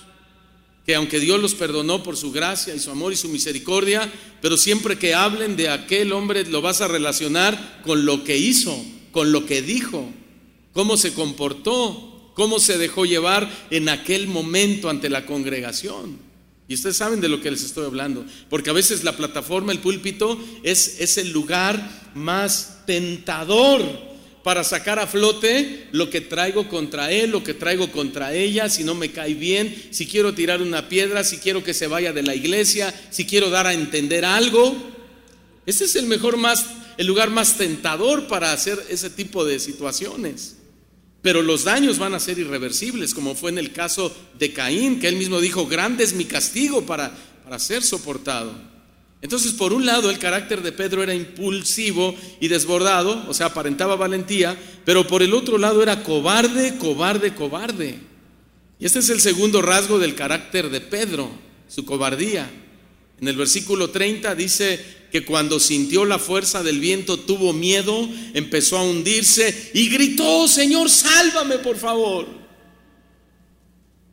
[0.86, 4.56] que aunque Dios los perdonó por su gracia y su amor y su misericordia, pero
[4.56, 8.76] siempre que hablen de aquel hombre lo vas a relacionar con lo que hizo,
[9.12, 10.10] con lo que dijo,
[10.72, 16.29] cómo se comportó, cómo se dejó llevar en aquel momento ante la congregación.
[16.70, 19.80] Y ustedes saben de lo que les estoy hablando, porque a veces la plataforma, el
[19.80, 23.82] púlpito, es, es el lugar más tentador
[24.44, 28.84] para sacar a flote lo que traigo contra él, lo que traigo contra ella, si
[28.84, 32.22] no me cae bien, si quiero tirar una piedra, si quiero que se vaya de
[32.22, 34.72] la iglesia, si quiero dar a entender algo.
[35.66, 36.66] Ese es el mejor más
[36.98, 40.59] el lugar más tentador para hacer ese tipo de situaciones.
[41.22, 45.08] Pero los daños van a ser irreversibles, como fue en el caso de Caín, que
[45.08, 47.12] él mismo dijo, grande es mi castigo para,
[47.44, 48.54] para ser soportado.
[49.22, 53.96] Entonces, por un lado, el carácter de Pedro era impulsivo y desbordado, o sea, aparentaba
[53.96, 54.56] valentía,
[54.86, 57.98] pero por el otro lado era cobarde, cobarde, cobarde.
[58.78, 61.30] Y este es el segundo rasgo del carácter de Pedro,
[61.68, 62.50] su cobardía.
[63.20, 68.78] En el versículo 30 dice que cuando sintió la fuerza del viento tuvo miedo, empezó
[68.78, 72.28] a hundirse y gritó, Señor, sálvame por favor.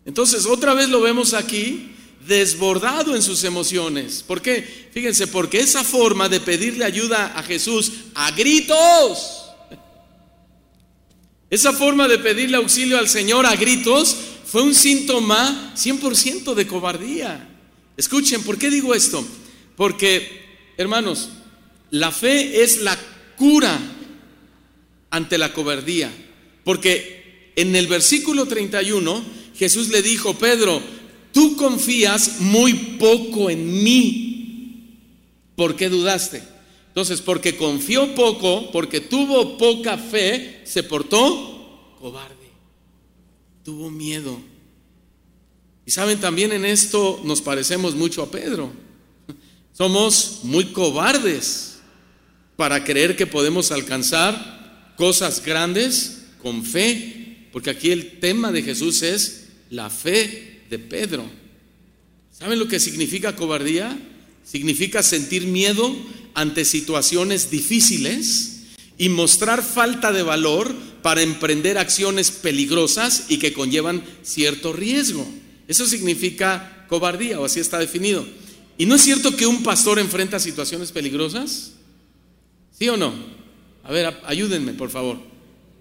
[0.06, 1.92] Entonces, otra vez lo vemos aquí,
[2.26, 4.24] desbordado en sus emociones.
[4.26, 4.90] ¿Por qué?
[4.92, 9.44] Fíjense, porque esa forma de pedirle ayuda a Jesús a gritos,
[11.50, 17.50] esa forma de pedirle auxilio al Señor a gritos fue un síntoma 100% de cobardía.
[17.96, 19.26] Escuchen, ¿por qué digo esto?
[19.76, 20.47] Porque,
[20.78, 21.30] hermanos,
[21.92, 22.98] la fe es la
[23.38, 23.78] cura
[25.10, 26.12] ante la cobardía.
[26.64, 29.24] Porque en el versículo 31
[29.56, 30.82] Jesús le dijo, Pedro,
[31.38, 34.98] Tú confías muy poco en mí.
[35.56, 36.42] ¿Por qué dudaste?
[36.88, 42.48] Entonces, porque confió poco, porque tuvo poca fe, se portó cobarde.
[43.64, 44.40] Tuvo miedo.
[45.86, 48.72] Y saben, también en esto nos parecemos mucho a Pedro.
[49.78, 51.76] Somos muy cobardes
[52.56, 59.04] para creer que podemos alcanzar cosas grandes con fe, porque aquí el tema de Jesús
[59.04, 61.30] es la fe de Pedro.
[62.32, 63.96] ¿Saben lo que significa cobardía?
[64.44, 65.96] Significa sentir miedo
[66.34, 68.64] ante situaciones difíciles
[68.98, 75.24] y mostrar falta de valor para emprender acciones peligrosas y que conllevan cierto riesgo.
[75.68, 78.26] Eso significa cobardía, o así está definido.
[78.78, 81.74] ¿Y no es cierto que un pastor enfrenta situaciones peligrosas?
[82.78, 83.14] ¿Sí o no?
[83.84, 85.18] A ver, ayúdenme, por favor.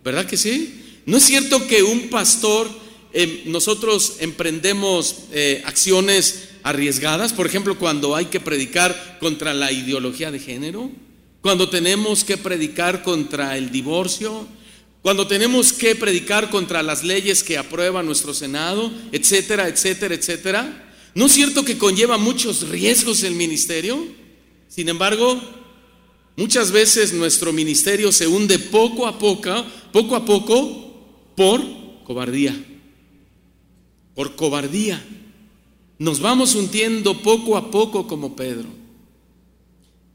[0.02, 1.00] ¿Verdad que sí?
[1.04, 2.68] ¿No es cierto que un pastor,
[3.12, 7.32] eh, nosotros emprendemos eh, acciones arriesgadas?
[7.32, 10.90] Por ejemplo, cuando hay que predicar contra la ideología de género,
[11.42, 14.48] cuando tenemos que predicar contra el divorcio,
[15.02, 20.85] cuando tenemos que predicar contra las leyes que aprueba nuestro Senado, etcétera, etcétera, etcétera.
[21.16, 24.06] ¿No es cierto que conlleva muchos riesgos el ministerio?
[24.68, 25.40] Sin embargo,
[26.36, 31.62] muchas veces nuestro ministerio se hunde poco a poco, poco a poco, por
[32.04, 32.54] cobardía.
[34.14, 35.02] Por cobardía.
[35.98, 38.68] Nos vamos hundiendo poco a poco como Pedro.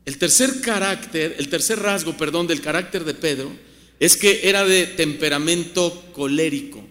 [0.06, 3.52] El tercer carácter, el tercer rasgo, perdón, del carácter de Pedro
[4.00, 6.88] es que era de temperamento colérico.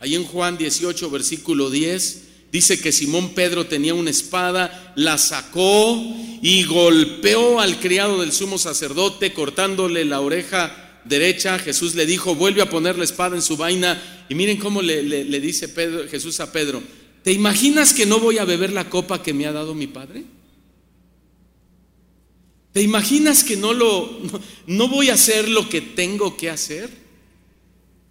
[0.00, 5.98] Ahí en Juan 18, versículo 10, Dice que Simón Pedro tenía una espada, la sacó
[6.42, 11.58] y golpeó al criado del sumo sacerdote cortándole la oreja derecha.
[11.58, 14.26] Jesús le dijo, vuelve a poner la espada en su vaina.
[14.28, 16.82] Y miren cómo le, dice Pedro, Jesús a Pedro,
[17.22, 20.22] ¿te imaginas que no voy a beber la copa que me ha dado mi padre?
[22.74, 24.20] ¿Te imaginas que no lo
[24.66, 26.90] no voy a hacer lo que tengo que hacer?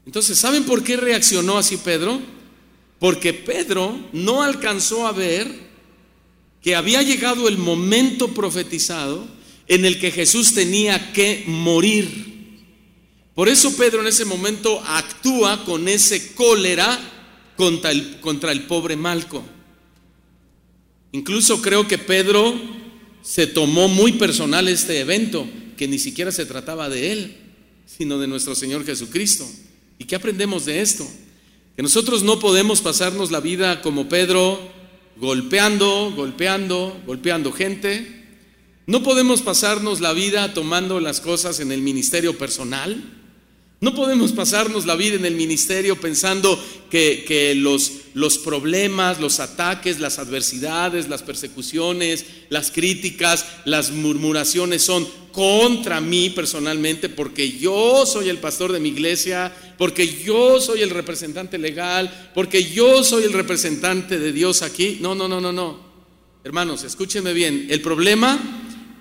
[0.08, 2.41] Entonces, ¿saben por qué reaccionó así Pedro?
[3.02, 5.48] Porque Pedro no alcanzó a ver
[6.62, 9.28] que había llegado el momento profetizado
[9.68, 12.62] en el que Jesús tenía que morir.
[13.34, 17.00] Por eso Pedro en ese momento actúa con ese cólera
[17.58, 19.44] contra el, contra el pobre Malco.
[21.12, 22.54] Incluso creo que Pedro
[23.24, 27.38] se tomó muy personal este evento, que ni siquiera se trataba de él,
[27.88, 29.50] sino de nuestro Señor Jesucristo.
[29.98, 31.08] ¿Y qué aprendemos de esto?
[31.76, 34.60] Que nosotros no podemos pasarnos la vida como Pedro,
[35.18, 38.26] golpeando, golpeando, golpeando gente.
[38.88, 43.02] No podemos pasarnos la vida tomando las cosas en el ministerio personal.
[43.82, 50.20] No podemos pasarnos la vida en el ministerio pensando que, los, problemas, los ataques, las
[50.20, 58.38] adversidades, las persecuciones, las críticas, las murmuraciones son contra mí personalmente porque yo soy el
[58.38, 59.52] pastor de mi iglesia,
[59.82, 65.00] porque yo soy el representante legal, porque yo soy el representante de Dios aquí.
[65.02, 65.80] No, no, no, no, no.
[66.44, 67.66] Hermanos, escúchenme bien.
[67.68, 68.40] El problema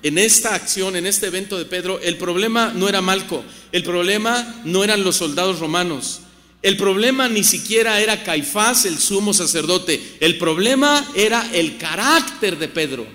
[0.03, 4.62] en esta acción, en este evento de Pedro, el problema no era Malco, el problema
[4.64, 6.23] no eran los soldados romanos,
[6.62, 12.69] el problema ni siquiera era Caifás, el sumo sacerdote, el problema era el carácter de
[12.69, 13.07] Pedro.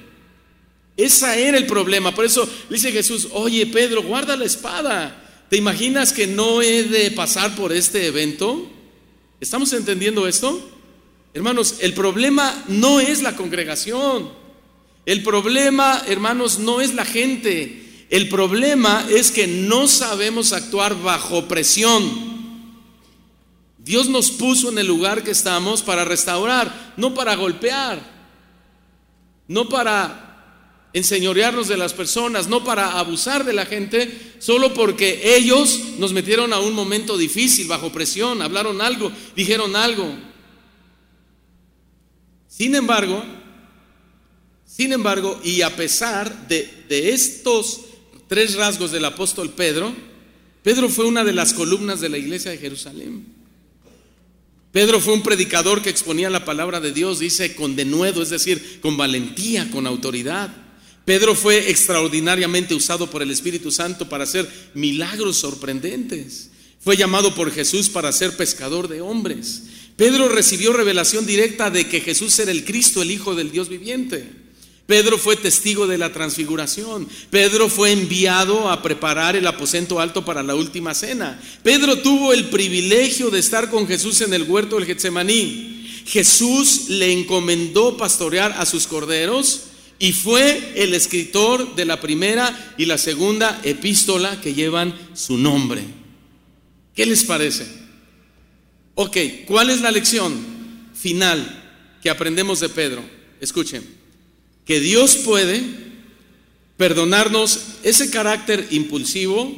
[0.96, 2.14] Ese era el problema.
[2.14, 5.24] Por eso dice Jesús, oye Pedro, guarda la espada.
[5.50, 8.68] ¿Te imaginas que no he de pasar por este evento?
[9.40, 10.72] ¿Estamos entendiendo esto?
[11.34, 14.30] Hermanos, el problema no es la congregación.
[15.06, 18.06] El problema, hermanos, no es la gente.
[18.10, 22.36] El problema es que no sabemos actuar bajo presión.
[23.78, 28.00] Dios nos puso en el lugar que estamos para restaurar, no para golpear,
[29.48, 30.25] no para
[30.96, 36.54] enseñorearnos de las personas, no para abusar de la gente, solo porque ellos nos metieron
[36.54, 40.10] a un momento difícil, bajo presión, hablaron algo, dijeron algo.
[42.48, 43.22] Sin embargo,
[44.66, 47.82] sin embargo, y a pesar de, estos
[48.30, 49.94] tres rasgos del apóstol Pedro,
[50.64, 53.26] Pedro fue una de las columnas de la iglesia de Jerusalén.
[54.72, 58.80] Pedro fue un predicador que exponía la palabra de Dios, dice, con denuedo, es decir,
[58.82, 60.65] con valentía, con autoridad.
[61.06, 66.50] Pedro fue extraordinariamente usado por el Espíritu Santo para hacer milagros sorprendentes.
[66.84, 69.64] Fue llamado por Jesús para ser pescador de hombres.
[69.96, 74.30] Pedro recibió revelación directa de que Jesús era el Cristo, el Hijo del Dios viviente.
[74.88, 77.08] Pedro fue testigo de la transfiguración.
[77.30, 81.40] Pedro fue enviado a preparar el aposento alto para la última cena.
[81.64, 86.04] Pedro tuvo el privilegio de estar con Jesús en el huerto del Getsemaní.
[86.06, 89.62] Jesús le encomendó pastorear a sus corderos
[89.98, 95.84] y fue el escritor de la primera y la segunda epístola que llevan su nombre.
[96.94, 97.66] ¿Qué les parece?
[98.96, 100.36] Ok, ¿cuál es la lección
[100.94, 103.04] final que aprendemos de Pedro?
[103.40, 103.84] Escuchen
[104.66, 105.64] que Dios puede
[106.78, 109.54] perdonarnos ese carácter impulsivo,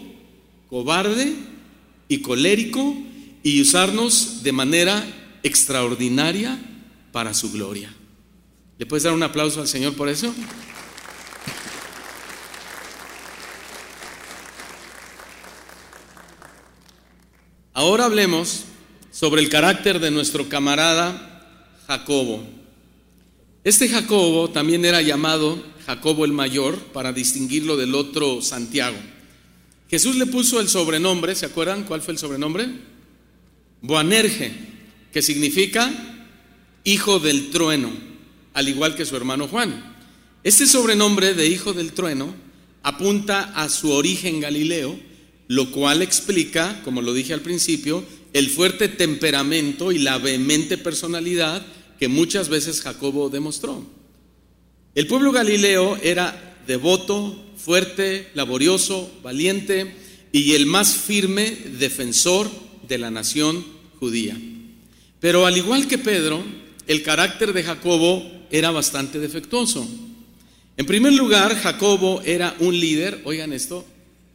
[0.69, 1.33] cobarde
[2.07, 2.95] y colérico
[3.41, 5.03] y usarnos de manera
[5.43, 6.59] extraordinaria
[7.11, 7.96] para su gloria.
[8.77, 10.33] ¿Le puedes dar un aplauso al Señor por eso?
[17.73, 18.65] Ahora hablemos
[19.11, 22.47] sobre el carácter de nuestro camarada Jacobo.
[23.63, 28.97] Este Jacobo también era llamado Jacobo el Mayor para distinguirlo del otro Santiago.
[29.89, 32.67] Jesús le puso el sobrenombre, ¿se acuerdan cuál fue el sobrenombre?
[33.81, 34.51] Boanerge,
[35.11, 35.91] que significa
[36.83, 37.89] hijo del trueno,
[38.57, 39.95] al igual que su hermano Juan.
[40.43, 42.33] Este sobrenombre de hijo del trueno
[42.81, 44.99] apunta a su origen galileo,
[45.47, 48.03] lo cual explica, como lo dije al principio,
[48.33, 51.63] el fuerte temperamento y la vehemente personalidad
[51.99, 53.85] que muchas veces Jacobo demostró.
[54.95, 59.93] El pueblo galileo era devoto, fuerte, laborioso, valiente
[60.31, 62.49] y el más firme defensor
[62.87, 63.63] de la nación
[63.99, 64.35] judía.
[65.19, 66.43] Pero al igual que Pedro,
[66.87, 69.87] el carácter de Jacobo era bastante defectuoso.
[70.77, 73.85] En primer lugar, Jacobo era un líder, oigan esto,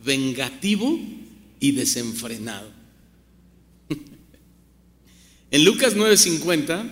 [0.04, 0.98] vengativo
[1.60, 2.70] y desenfrenado.
[5.50, 6.90] en Lucas 9:50,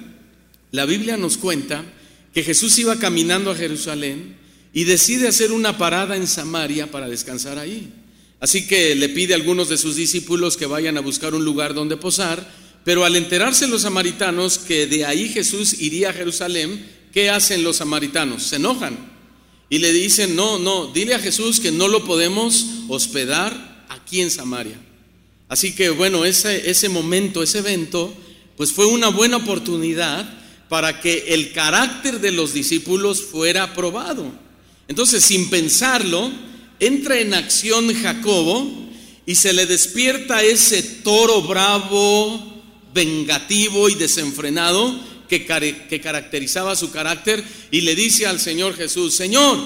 [0.71, 1.85] la Biblia nos cuenta
[2.33, 4.37] que Jesús iba caminando a Jerusalén
[4.73, 7.93] y decide hacer una parada en Samaria para descansar ahí.
[8.39, 11.75] Así que le pide a algunos de sus discípulos que vayan a buscar un lugar
[11.75, 12.49] donde posar,
[12.85, 17.77] pero al enterarse los samaritanos que de ahí Jesús iría a Jerusalén, ¿qué hacen los
[17.77, 18.45] samaritanos?
[18.45, 18.99] Se enojan
[19.69, 24.31] y le dicen, no, no, dile a Jesús que no lo podemos hospedar aquí en
[24.31, 24.79] Samaria.
[25.49, 28.13] Así que bueno, ese, ese momento, ese evento,
[28.57, 30.39] pues fue una buena oportunidad
[30.69, 34.31] para que el carácter de los discípulos fuera probado.
[34.87, 36.31] Entonces, sin pensarlo,
[36.79, 38.89] entra en acción Jacobo
[39.27, 47.83] y se le despierta ese toro bravo, vengativo y desenfrenado que, caracterizaba su carácter y
[47.83, 49.57] le dice al Señor Jesús, Señor,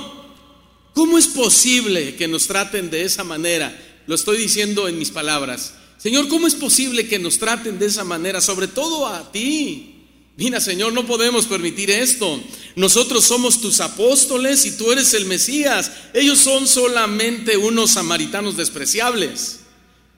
[0.92, 3.76] ¿cómo es posible que nos traten de esa manera?
[4.06, 5.74] Lo estoy diciendo en mis palabras.
[5.98, 8.42] Señor, ¿cómo es posible que nos traten de esa manera?
[8.42, 9.90] Sobre todo a ti.
[10.36, 12.42] Mira, Señor, no podemos permitir esto.
[12.76, 15.90] Nosotros somos tus apóstoles y tú eres el Mesías.
[16.12, 19.60] Ellos son solamente unos samaritanos despreciables.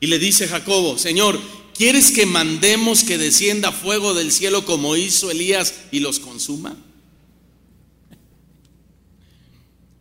[0.00, 1.38] Y le dice Jacobo, Señor,
[1.76, 6.74] ¿Quieres que mandemos que descienda fuego del cielo como hizo Elías y los consuma?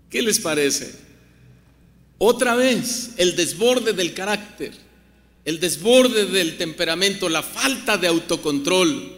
[0.09, 0.95] ¿Qué les parece?
[2.17, 4.71] Otra vez, el desborde del carácter,
[5.43, 9.11] el desborde del temperamento, la falta de autocontrol,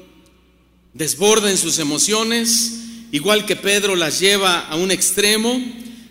[0.96, 2.80] desborda en sus emociones,
[3.12, 5.62] igual que Pedro las lleva a un extremo.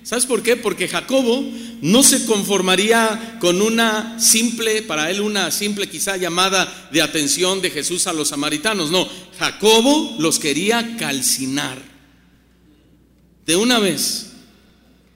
[0.04, 0.54] ¿Sabes por qué?
[0.54, 1.44] Porque Jacobo
[1.82, 7.70] no se conformaría con una simple, para él una simple quizá llamada de atención de
[7.70, 8.90] Jesús a los samaritanos.
[8.90, 9.08] No,
[9.38, 11.80] Jacobo los quería calcinar.
[13.44, 14.32] De una vez.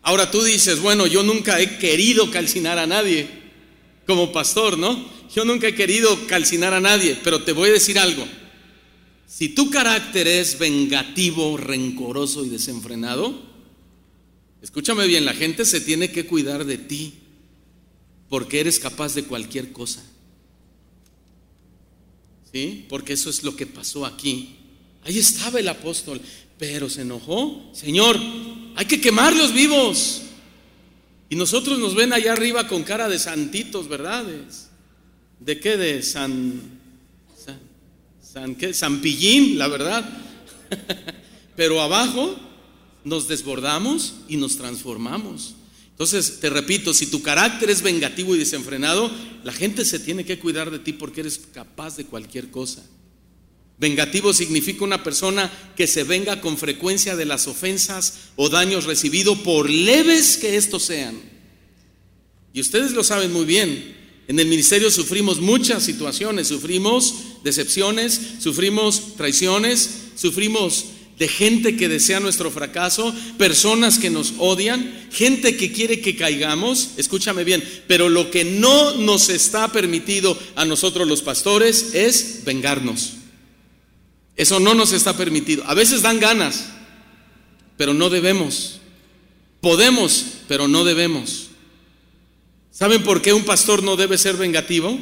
[0.03, 3.29] Ahora tú dices, bueno, yo nunca he querido calcinar a nadie
[4.07, 5.05] como pastor, ¿no?
[5.35, 8.27] Yo nunca he querido calcinar a nadie, pero te voy a decir algo.
[9.27, 13.50] Si tu carácter es vengativo, rencoroso y desenfrenado,
[14.63, 17.15] Escúchame bien, la gente se tiene que cuidar de ti
[18.29, 20.03] porque eres capaz de cualquier cosa.
[22.53, 22.87] ¿Sí?
[22.89, 24.57] Porque eso es lo que pasó aquí.
[25.05, 26.21] Ahí estaba el apóstol,
[26.59, 27.71] pero se enojó.
[27.73, 28.19] Señor,
[28.77, 30.23] hay que quemarlos vivos.
[31.29, 34.27] Y nosotros nos ven allá arriba con cara de santitos, ¿verdad?
[35.39, 35.77] ¿De qué?
[35.77, 36.61] De San,
[37.37, 37.61] San,
[38.21, 38.75] San, ¿qué?
[38.75, 40.05] San Pillín, la verdad.
[41.57, 42.37] pero abajo
[43.05, 45.55] nos desbordamos y nos transformamos.
[45.91, 49.11] Entonces, te repito, si tu carácter es vengativo y desenfrenado,
[49.45, 52.83] la gente se tiene que cuidar de ti porque eres capaz de cualquier cosa.
[53.79, 59.39] Vengativo significa una persona que se venga con frecuencia de las ofensas o daños recibidos
[59.39, 61.19] por leves que estos sean.
[62.53, 63.97] Y ustedes lo saben muy bien.
[64.29, 70.85] En el ministerio sufrimos muchas situaciones, sufrimos decepciones, sufrimos traiciones, sufrimos
[71.21, 76.93] de gente que desea nuestro fracaso, personas que nos odian, gente que quiere que caigamos,
[76.97, 83.17] escúchame bien, pero lo que no nos está permitido a nosotros los pastores es vengarnos.
[84.35, 85.63] Eso no nos está permitido.
[85.67, 86.71] A veces dan ganas,
[87.77, 88.81] pero no debemos.
[89.61, 91.49] Podemos, pero no debemos.
[92.71, 94.99] ¿Saben por qué un pastor no debe ser vengativo?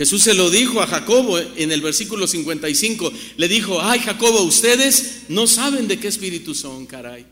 [0.00, 3.12] Jesús se lo dijo a Jacobo en el versículo 55.
[3.36, 7.26] Le dijo, ay Jacobo, ustedes no saben de qué espíritu son, caray.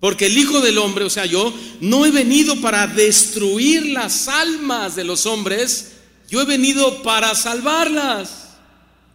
[0.00, 1.52] Porque el Hijo del Hombre, o sea, yo
[1.82, 5.96] no he venido para destruir las almas de los hombres,
[6.30, 8.54] yo he venido para salvarlas.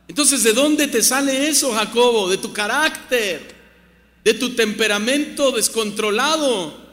[0.08, 2.30] Entonces, ¿de dónde te sale eso, Jacobo?
[2.30, 3.56] De tu carácter,
[4.24, 6.87] de tu temperamento descontrolado.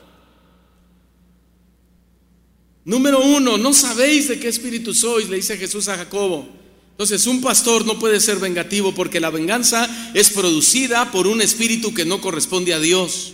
[2.84, 6.48] Número uno, no sabéis de qué espíritu sois, le dice Jesús a Jacobo.
[6.90, 11.92] Entonces, un pastor no puede ser vengativo porque la venganza es producida por un espíritu
[11.92, 13.32] que no corresponde a Dios.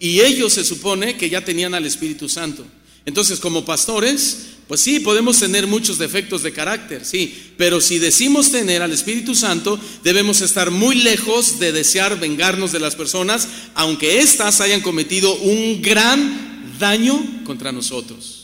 [0.00, 2.66] Y ellos se supone que ya tenían al Espíritu Santo.
[3.04, 8.50] Entonces, como pastores, pues sí, podemos tener muchos defectos de carácter, sí, pero si decimos
[8.50, 14.18] tener al Espíritu Santo, debemos estar muy lejos de desear vengarnos de las personas, aunque
[14.18, 18.35] éstas hayan cometido un gran daño contra nosotros.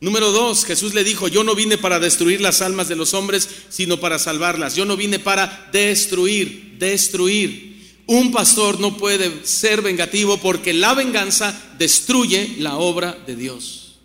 [0.00, 3.48] Número dos, Jesús le dijo, yo no vine para destruir las almas de los hombres,
[3.68, 4.74] sino para salvarlas.
[4.74, 7.70] Yo no vine para destruir, destruir.
[8.06, 13.98] Un pastor no puede ser vengativo porque la venganza destruye la obra de Dios.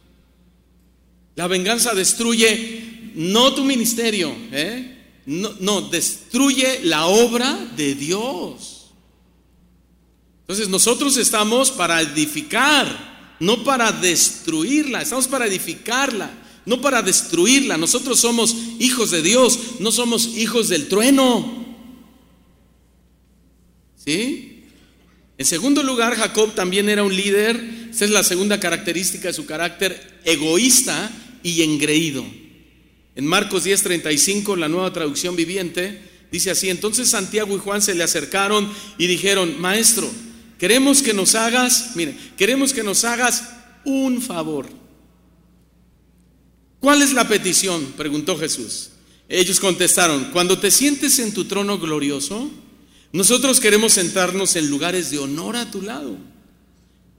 [1.36, 4.96] La venganza destruye no tu ministerio, ¿eh?
[5.26, 8.91] no, no, destruye la obra de Dios.
[10.41, 16.32] Entonces nosotros estamos para edificar, no para destruirla, estamos para edificarla,
[16.66, 17.78] no para destruirla.
[17.78, 21.66] Nosotros somos hijos de Dios, no somos hijos del trueno.
[24.04, 24.64] ¿Sí?
[25.38, 29.46] En segundo lugar, Jacob también era un líder, esa es la segunda característica de su
[29.46, 31.12] carácter, egoísta
[31.44, 32.26] y engreído.
[33.16, 38.04] En Marcos 10:35, la nueva traducción viviente, dice así, entonces Santiago y Juan se le
[38.04, 40.10] acercaron y dijeron, maestro,
[40.58, 43.43] queremos que nos hagas, mire, queremos que nos hagas
[43.86, 44.68] un favor.
[46.80, 47.93] ¿Cuál es la petición?
[47.97, 48.91] preguntó Jesús.
[49.28, 52.51] Ellos contestaron, cuando te sientes en tu trono glorioso,
[53.12, 56.18] nosotros queremos sentarnos en lugares de honor a tu lado.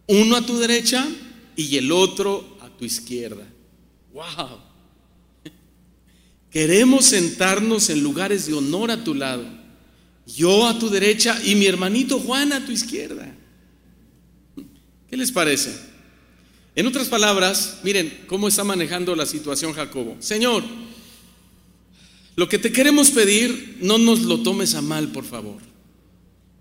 [0.06, 1.08] Uno a tu derecha
[1.56, 3.44] y el otro a tu izquierda.
[4.12, 4.60] ¡Wow!
[6.50, 9.44] Queremos sentarnos en lugares de honor a tu lado.
[10.26, 13.32] Yo a tu derecha y mi hermanito Juan a tu izquierda.
[15.08, 15.74] ¿Qué les parece?
[16.74, 20.16] En otras palabras, miren cómo está manejando la situación Jacobo.
[20.18, 20.64] Señor,
[22.34, 25.62] lo que te queremos pedir, no nos lo tomes a mal, por favor.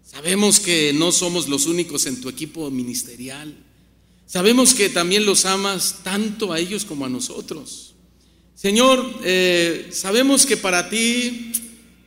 [0.06, 3.58] Sabemos que no somos los únicos en tu equipo ministerial.
[4.26, 7.96] Sabemos que también los amas tanto a ellos como a nosotros.
[8.56, 11.52] Señor, eh, sabemos que para ti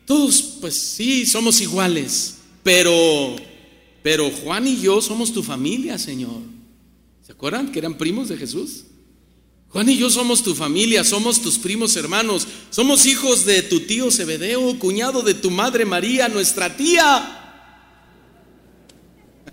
[0.09, 3.37] todos, pues sí, somos iguales, pero,
[4.03, 6.41] pero Juan y yo somos tu familia, Señor.
[7.25, 8.85] ¿Se acuerdan que eran primos de Jesús?
[9.69, 14.11] Juan y yo somos tu familia, somos tus primos hermanos, somos hijos de tu tío
[14.11, 17.67] Zebedeo, cuñado de tu madre María, nuestra tía.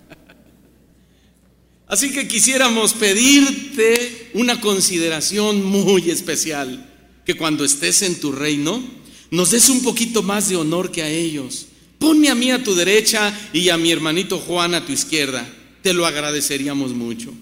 [1.86, 6.90] Así que quisiéramos pedirte una consideración muy especial,
[7.26, 8.96] que cuando estés en tu reino,
[9.36, 11.66] nos des un poquito más de honor que a ellos.
[11.98, 15.46] Ponme a mí a tu derecha y a mi hermanito Juan a tu izquierda.
[15.82, 17.34] Te lo agradeceríamos mucho.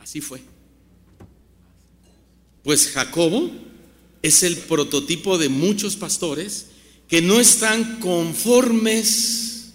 [0.00, 0.42] Así fue.
[2.64, 3.52] Pues Jacobo
[4.20, 6.66] es el prototipo de muchos pastores
[7.08, 9.74] que no están conformes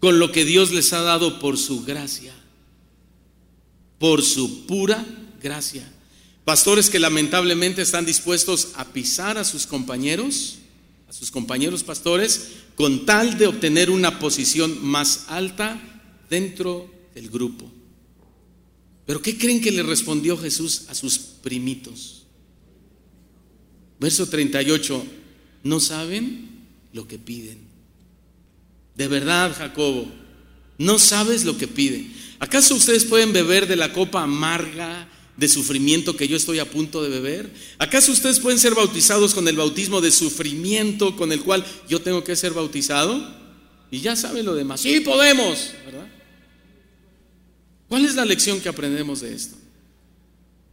[0.00, 2.34] con lo que Dios les ha dado por su gracia,
[4.00, 5.06] por su pura
[5.40, 5.88] gracia.
[6.46, 10.58] Pastores que lamentablemente están dispuestos a pisar a sus compañeros,
[11.08, 15.76] a sus compañeros pastores, con tal de obtener una posición más alta
[16.30, 17.68] dentro del grupo.
[19.06, 22.26] Pero ¿qué creen que le respondió Jesús a sus primitos?
[23.98, 25.04] Verso 38,
[25.64, 27.58] no saben lo que piden.
[28.94, 30.06] De verdad, Jacobo,
[30.78, 32.06] no sabes lo que pide.
[32.38, 37.02] ¿Acaso ustedes pueden beber de la copa amarga de sufrimiento que yo estoy a punto
[37.02, 37.52] de beber?
[37.78, 42.24] ¿Acaso ustedes pueden ser bautizados con el bautismo de sufrimiento con el cual yo tengo
[42.24, 43.34] que ser bautizado?
[43.90, 44.80] Y ya saben lo demás.
[44.80, 46.08] Sí, podemos, ¿verdad?
[47.88, 49.56] ¿Cuál es la lección que aprendemos de esto?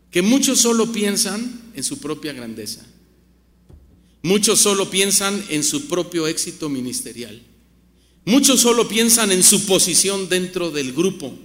[0.10, 2.82] Que muchos solo piensan en su propia grandeza.
[4.22, 7.42] Muchos solo piensan en su propio éxito ministerial.
[8.26, 11.38] Muchos solo piensan en su posición dentro del grupo,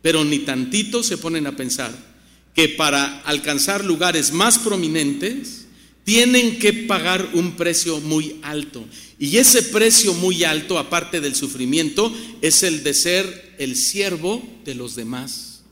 [0.00, 2.09] pero ni tantito se ponen a pensar
[2.54, 5.66] que para alcanzar lugares más prominentes
[6.04, 8.84] tienen que pagar un precio muy alto.
[9.18, 14.74] Y ese precio muy alto, aparte del sufrimiento, es el de ser el siervo de
[14.74, 15.62] los demás.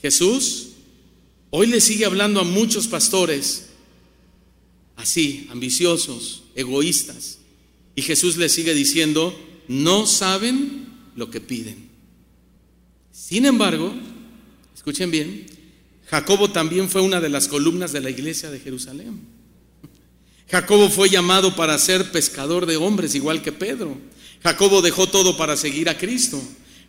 [0.00, 0.68] Jesús
[1.50, 3.70] hoy le sigue hablando a muchos pastores
[4.96, 7.38] así, ambiciosos, egoístas
[7.94, 11.88] y Jesús le sigue diciendo, no saben lo que piden.
[13.10, 13.92] Sin embargo,
[14.88, 15.44] escuchen bien,
[16.06, 19.20] Jacobo también fue una de las columnas de la iglesia de Jerusalén.
[20.50, 23.98] Jacobo fue llamado para ser pescador de hombres, igual que Pedro.
[24.42, 26.42] Jacobo dejó todo para seguir a Cristo.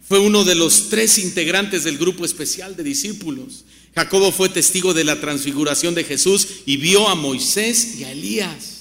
[0.08, 3.66] Fue uno de los tres integrantes del grupo especial de discípulos.
[3.94, 8.78] Jacobo fue testigo de la transfiguración de Jesús y vio a Moisés y a Elías.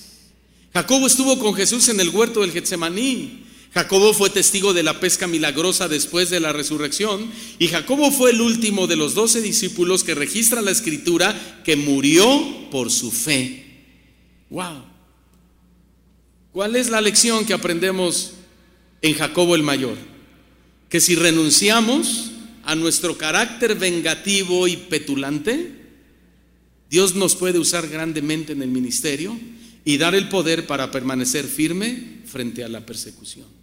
[0.72, 3.47] Jacobo estuvo con Jesús en el huerto del Getsemaní.
[3.74, 8.40] Jacobo fue testigo de la pesca milagrosa después de la resurrección y Jacobo fue el
[8.40, 12.26] último de los doce discípulos que registra la escritura que murió
[12.70, 13.64] por su fe.
[14.50, 14.84] Wow.
[16.52, 18.32] ¿Cuál es la lección que aprendemos
[19.02, 19.96] en Jacobo el Mayor?
[20.88, 22.32] Que si renunciamos
[22.64, 25.72] a nuestro carácter vengativo y petulante,
[26.90, 29.38] Dios nos puede usar grandemente en el ministerio
[29.84, 33.57] y dar el poder para permanecer firme frente a la persecución.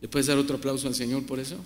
[0.00, 1.56] ¿Le puedes dar otro aplauso al Señor por eso?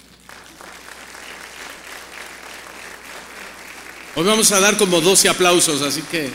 [4.14, 6.30] Hoy vamos a dar como 12 aplausos, así que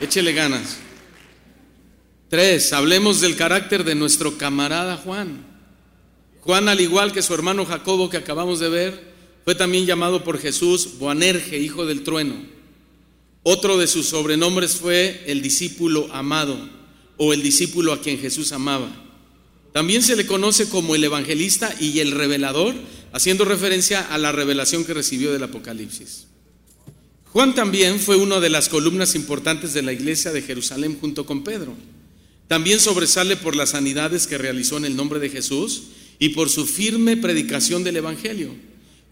[0.00, 0.78] échele ganas.
[2.30, 5.46] Tres, hablemos del carácter de nuestro camarada Juan.
[6.40, 9.14] Juan, al igual que su hermano Jacobo que acabamos de ver,
[9.44, 12.34] fue también llamado por Jesús Boanerge, hijo del trueno.
[13.42, 16.56] Otro de sus sobrenombres fue el discípulo amado
[17.18, 19.03] o el discípulo a quien Jesús amaba.
[19.74, 22.76] También se le conoce como el evangelista y el revelador,
[23.12, 26.28] haciendo referencia a la revelación que recibió del Apocalipsis.
[27.32, 31.42] Juan también fue una de las columnas importantes de la iglesia de Jerusalén junto con
[31.42, 31.74] Pedro.
[32.46, 35.82] También sobresale por las sanidades que realizó en el nombre de Jesús
[36.20, 38.54] y por su firme predicación del Evangelio.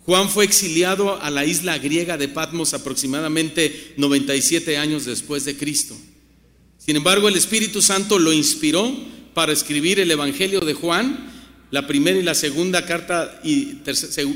[0.06, 5.96] Juan fue exiliado a la isla griega de Patmos aproximadamente 97 años después de Cristo.
[6.78, 11.30] Sin embargo, el Espíritu Santo lo inspiró para escribir el Evangelio de Juan,
[11.70, 13.76] la primera y la segunda carta, y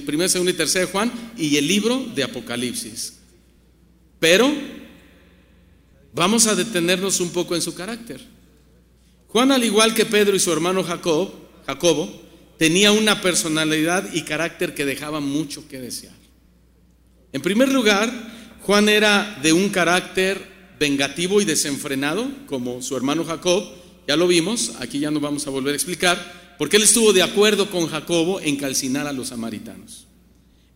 [0.06, 3.18] primera, segunda y tercera de Juan, y el libro de Apocalipsis.
[4.18, 4.52] Pero
[6.14, 8.20] vamos a detenernos un poco en su carácter.
[9.28, 11.30] Juan, al igual que Pedro y su hermano Jacob,
[11.66, 12.22] Jacobo,
[12.58, 16.14] tenía una personalidad y carácter que dejaba mucho que desear.
[17.32, 18.10] En primer lugar,
[18.62, 20.40] Juan era de un carácter
[20.80, 23.64] vengativo y desenfrenado, como su hermano Jacob,
[24.06, 27.22] ya lo vimos, aquí ya no vamos a volver a explicar, porque él estuvo de
[27.22, 30.06] acuerdo con Jacobo en calcinar a los samaritanos.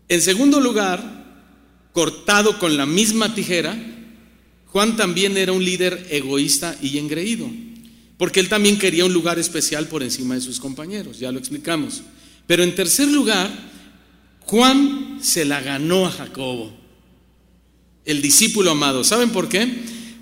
[0.09, 1.49] En segundo lugar,
[1.93, 3.77] cortado con la misma tijera,
[4.67, 7.49] Juan también era un líder egoísta y engreído,
[8.19, 12.03] porque él también quería un lugar especial por encima de sus compañeros, ya lo explicamos.
[12.47, 13.51] Pero en tercer lugar,
[14.41, 16.73] Juan se la ganó a Jacobo,
[18.05, 19.05] el discípulo amado.
[19.05, 19.69] ¿Saben por qué?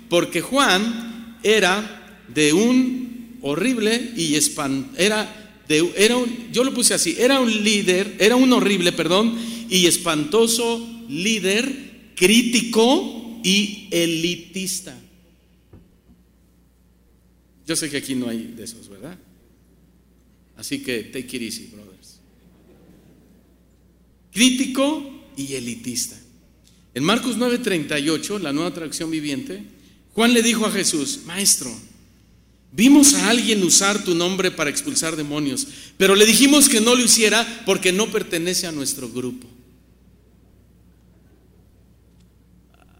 [0.09, 1.98] Porque Juan era
[2.33, 6.15] de un horrible y espan, era, era
[6.51, 9.37] yo lo puse así, era un líder, era un horrible, perdón,
[9.69, 14.95] y espantoso líder crítico y elitista.
[17.65, 19.17] Yo sé que aquí no hay de esos, ¿verdad?
[20.57, 22.19] Así que take it easy, brothers.
[24.31, 26.19] Crítico y elitista.
[26.93, 29.63] En Marcos 9:38, la nueva traducción viviente,
[30.13, 31.71] Juan le dijo a Jesús, Maestro,
[32.79, 35.67] Vimos a alguien usar tu nombre para expulsar demonios,
[35.97, 39.49] pero le dijimos que no lo hiciera porque no pertenece a nuestro grupo.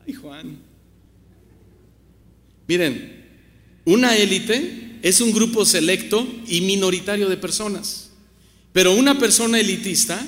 [0.05, 0.57] Ay, Juan.
[2.67, 3.25] Miren,
[3.86, 8.09] una élite es un grupo selecto y minoritario de personas,
[8.73, 10.21] pero una persona elitista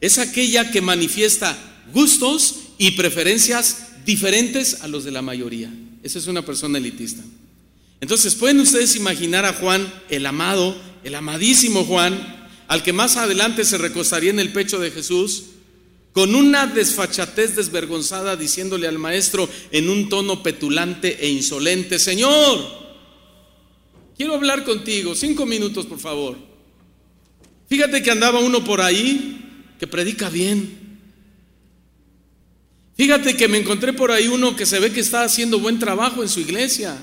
[0.00, 1.58] es aquella que manifiesta
[1.92, 5.74] gustos y preferencias diferentes a los de la mayoría.
[6.04, 7.24] Esa es una persona elitista.
[8.00, 13.64] Entonces, ¿pueden ustedes imaginar a Juan, el amado, el amadísimo Juan, al que más adelante
[13.64, 15.44] se recostaría en el pecho de Jesús,
[16.12, 22.58] con una desfachatez desvergonzada diciéndole al maestro en un tono petulante e insolente, Señor,
[24.16, 26.36] quiero hablar contigo, cinco minutos por favor.
[27.68, 31.00] Fíjate que andaba uno por ahí que predica bien.
[32.96, 36.22] Fíjate que me encontré por ahí uno que se ve que está haciendo buen trabajo
[36.22, 36.96] en su iglesia.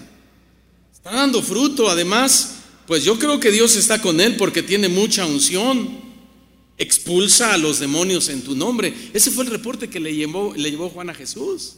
[1.04, 1.90] Está dando fruto.
[1.90, 6.00] Además, pues yo creo que Dios está con él porque tiene mucha unción.
[6.78, 8.94] Expulsa a los demonios en tu nombre.
[9.12, 11.78] Ese fue el reporte que le llevó, le llevó Juan a Jesús.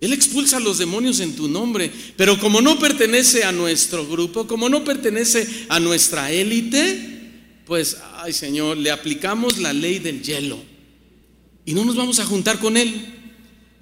[0.00, 1.90] Él expulsa a los demonios en tu nombre.
[2.16, 8.32] Pero como no pertenece a nuestro grupo, como no pertenece a nuestra élite, pues, ay
[8.32, 10.58] Señor, le aplicamos la ley del hielo.
[11.64, 13.19] Y no nos vamos a juntar con él.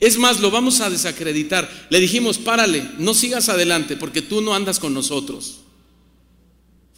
[0.01, 1.69] Es más, lo vamos a desacreditar.
[1.91, 5.61] Le dijimos, párale, no sigas adelante porque tú no andas con nosotros.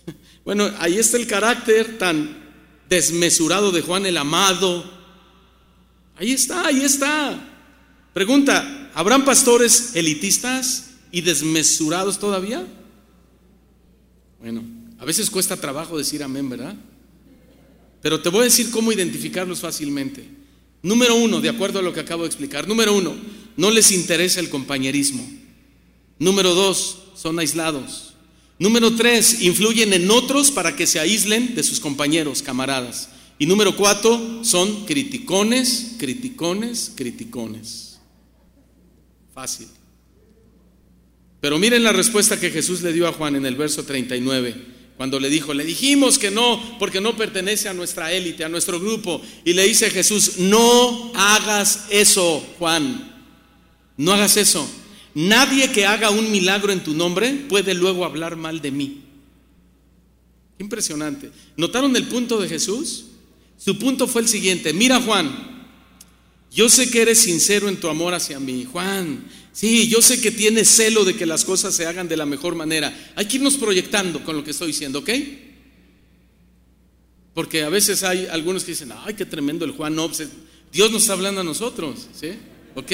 [0.42, 2.50] Bueno, ahí está el carácter tan
[2.88, 4.90] desmesurado de Juan el Amado.
[6.16, 7.38] Ahí está, ahí está.
[8.14, 12.66] Pregunta, ¿habrán pastores elitistas y desmesurados todavía?
[14.40, 14.64] Bueno,
[14.98, 16.74] a veces cuesta trabajo decir amén, ¿verdad?
[18.02, 20.39] Pero te voy a decir cómo identificarlos fácilmente.
[20.82, 22.66] Número uno, de acuerdo a lo que acabo de explicar.
[22.66, 23.14] Número uno,
[23.56, 25.28] no les interesa el compañerismo.
[26.18, 28.14] Número dos, son aislados.
[28.58, 33.10] Número tres, influyen en otros para que se aíslen de sus compañeros, camaradas.
[33.38, 37.98] Y número cuatro, son criticones, criticones, criticones.
[39.32, 39.68] Fácil.
[41.40, 44.54] Pero miren la respuesta que Jesús le dio a Juan en el verso 39,
[45.00, 48.78] cuando le dijo, le dijimos que no, porque no pertenece a nuestra élite, a nuestro
[48.78, 49.22] grupo.
[49.46, 53.10] Y le dice Jesús, no hagas eso, Juan,
[53.96, 54.70] no hagas eso.
[55.14, 59.00] Nadie que haga un milagro en tu nombre puede luego hablar mal de mí.
[60.58, 61.30] Impresionante.
[61.56, 63.06] ¿Notaron el punto de Jesús?
[63.56, 65.49] Su punto fue el siguiente, mira Juan,
[66.52, 68.66] yo sé que eres sincero en tu amor hacia mí.
[68.70, 72.26] Juan, sí, yo sé que tienes celo de que las cosas se hagan de la
[72.26, 73.12] mejor manera.
[73.14, 75.10] Hay que irnos proyectando con lo que estoy diciendo, ¿ok?
[77.34, 80.28] Porque a veces hay algunos que dicen, ay, qué tremendo el Juan, no, pues,
[80.72, 82.32] Dios nos está hablando a nosotros, ¿sí?
[82.74, 82.92] ¿Ok?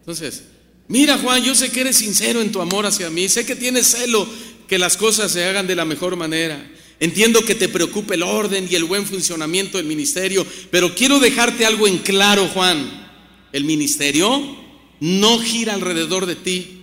[0.00, 0.42] Entonces,
[0.88, 3.86] mira Juan, yo sé que eres sincero en tu amor hacia mí, sé que tienes
[3.86, 4.28] celo
[4.66, 6.72] que las cosas se hagan de la mejor manera.
[6.98, 11.66] Entiendo que te preocupe el orden y el buen funcionamiento del ministerio, pero quiero dejarte
[11.66, 13.06] algo en claro, Juan.
[13.52, 14.56] El ministerio
[15.00, 16.82] no gira alrededor de ti.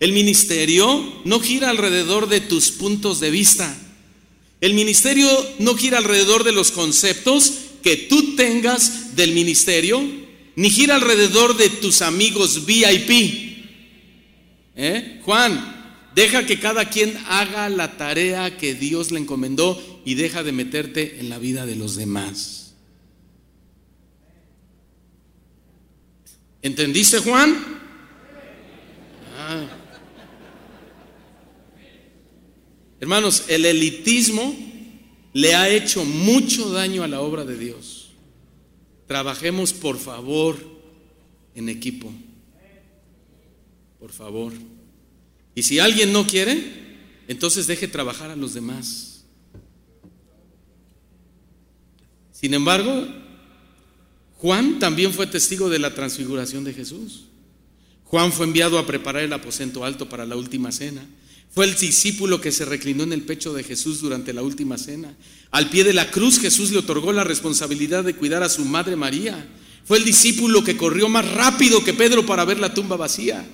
[0.00, 3.74] El ministerio no gira alrededor de tus puntos de vista.
[4.60, 7.52] El ministerio no gira alrededor de los conceptos
[7.82, 10.02] que tú tengas del ministerio,
[10.56, 13.54] ni gira alrededor de tus amigos VIP.
[14.76, 15.20] ¿Eh?
[15.22, 15.73] Juan,
[16.14, 21.18] Deja que cada quien haga la tarea que Dios le encomendó y deja de meterte
[21.18, 22.74] en la vida de los demás.
[26.62, 27.56] ¿Entendiste, Juan?
[29.36, 29.66] Ah.
[33.00, 34.56] Hermanos, el elitismo
[35.32, 38.12] le ha hecho mucho daño a la obra de Dios.
[39.06, 40.56] Trabajemos, por favor,
[41.54, 42.10] en equipo.
[43.98, 44.52] Por favor.
[45.54, 46.84] Y si alguien no quiere,
[47.28, 49.24] entonces deje trabajar a los demás.
[52.32, 53.06] Sin embargo,
[54.38, 57.24] Juan también fue testigo de la transfiguración de Jesús.
[58.04, 61.06] Juan fue enviado a preparar el aposento alto para la última cena.
[61.50, 65.16] Fue el discípulo que se reclinó en el pecho de Jesús durante la última cena.
[65.52, 68.96] Al pie de la cruz Jesús le otorgó la responsabilidad de cuidar a su madre
[68.96, 69.48] María.
[69.84, 73.46] Fue el discípulo que corrió más rápido que Pedro para ver la tumba vacía.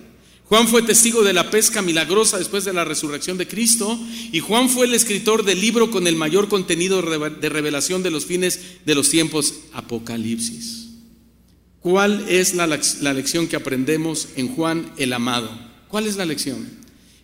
[0.51, 3.97] Juan fue testigo de la pesca milagrosa después de la resurrección de Cristo
[4.33, 8.27] y Juan fue el escritor del libro con el mayor contenido de revelación de los
[8.27, 10.89] fines de los tiempos, Apocalipsis.
[11.79, 15.57] ¿Cuál es la, lección que aprendemos en Juan el Amado?
[15.87, 16.69] ¿Cuál es la lección?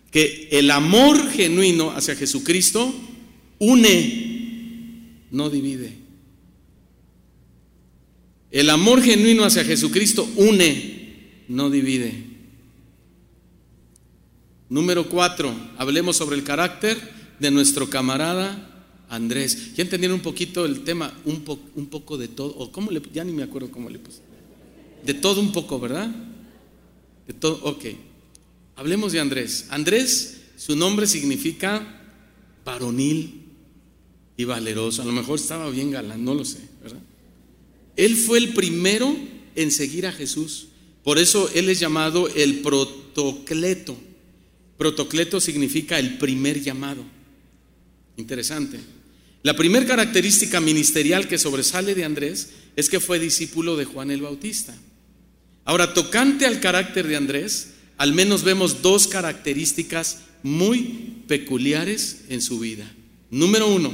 [0.09, 2.95] Que el amor genuino hacia Jesucristo
[3.59, 5.97] une, no divide.
[8.51, 12.26] El amor genuino hacia Jesucristo une, no divide.
[14.69, 16.97] Número cuatro, hablemos sobre el carácter
[17.39, 19.75] de nuestro camarada Andrés.
[19.75, 21.13] ¿Ya entendieron un poquito el tema?
[21.23, 21.43] Un,
[21.75, 24.19] un poco de todo, o cómo le, ya ni me acuerdo cómo le puse.
[25.05, 26.13] De todo un poco, ¿verdad?
[27.27, 27.85] De todo, ok.
[28.75, 29.67] Hablemos de Andrés.
[29.69, 32.01] Andrés, su nombre significa
[32.65, 33.43] varonil
[34.35, 35.01] y valeroso.
[35.01, 37.01] A lo mejor estaba bien galán, no lo sé, ¿verdad?
[37.95, 39.15] Él fue el primero
[39.55, 40.67] en seguir a Jesús.
[41.03, 43.97] Por eso él es llamado el protocleto.
[44.77, 47.03] Protocleto significa el primer llamado.
[48.17, 48.79] Interesante.
[49.43, 54.21] La primera característica ministerial que sobresale de Andrés es que fue discípulo de Juan el
[54.21, 54.75] Bautista.
[55.65, 62.59] Ahora, tocante al carácter de Andrés, al menos vemos dos características muy peculiares en su
[62.59, 62.89] vida.
[63.29, 63.93] Número uno,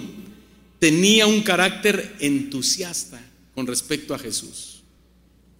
[0.80, 3.22] tenía un carácter entusiasta
[3.56, 4.84] con respecto a Jesús.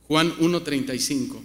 [0.08, 1.40] Juan 1.35.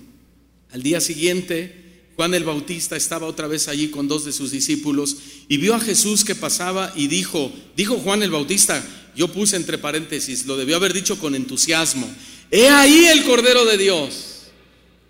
[0.72, 1.88] Al día siguiente,
[2.19, 5.81] Juan el Bautista estaba otra vez allí con dos de sus discípulos y vio a
[5.81, 10.75] Jesús que pasaba y dijo, dijo Juan el Bautista, yo puse entre paréntesis, lo debió
[10.75, 12.12] haber dicho con entusiasmo,
[12.51, 14.49] he ahí el Cordero de Dios.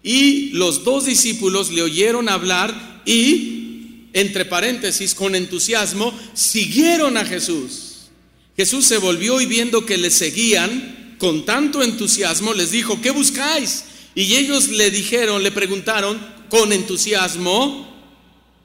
[0.02, 8.10] Y los dos discípulos le oyeron hablar y, entre paréntesis, con entusiasmo, siguieron a Jesús.
[8.54, 13.84] Jesús se volvió y viendo que le seguían con tanto entusiasmo, les dijo, ¿qué buscáis?
[14.14, 17.88] Y ellos le dijeron, le preguntaron, con entusiasmo,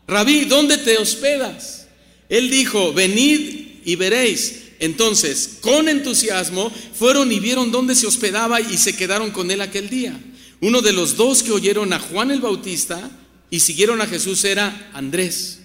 [0.07, 1.87] Rabí, ¿dónde te hospedas?
[2.29, 4.63] Él dijo, venid y veréis.
[4.79, 9.89] Entonces, con entusiasmo, fueron y vieron dónde se hospedaba y se quedaron con él aquel
[9.89, 10.19] día.
[10.59, 13.09] Uno de los dos que oyeron a Juan el Bautista
[13.49, 15.59] y siguieron a Jesús era Andrés.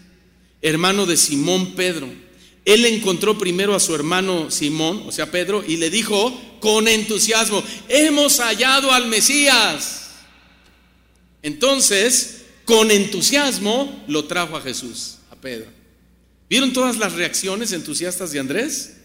[0.61, 2.09] hermano de Simón Pedro.
[2.65, 7.63] Él encontró primero a su hermano Simón, o sea, Pedro, y le dijo con entusiasmo,
[7.89, 10.08] hemos hallado al Mesías.
[11.43, 15.67] Entonces, con entusiasmo, lo trajo a Jesús, a Pedro.
[16.49, 18.97] ¿Vieron todas las reacciones entusiastas de Andrés?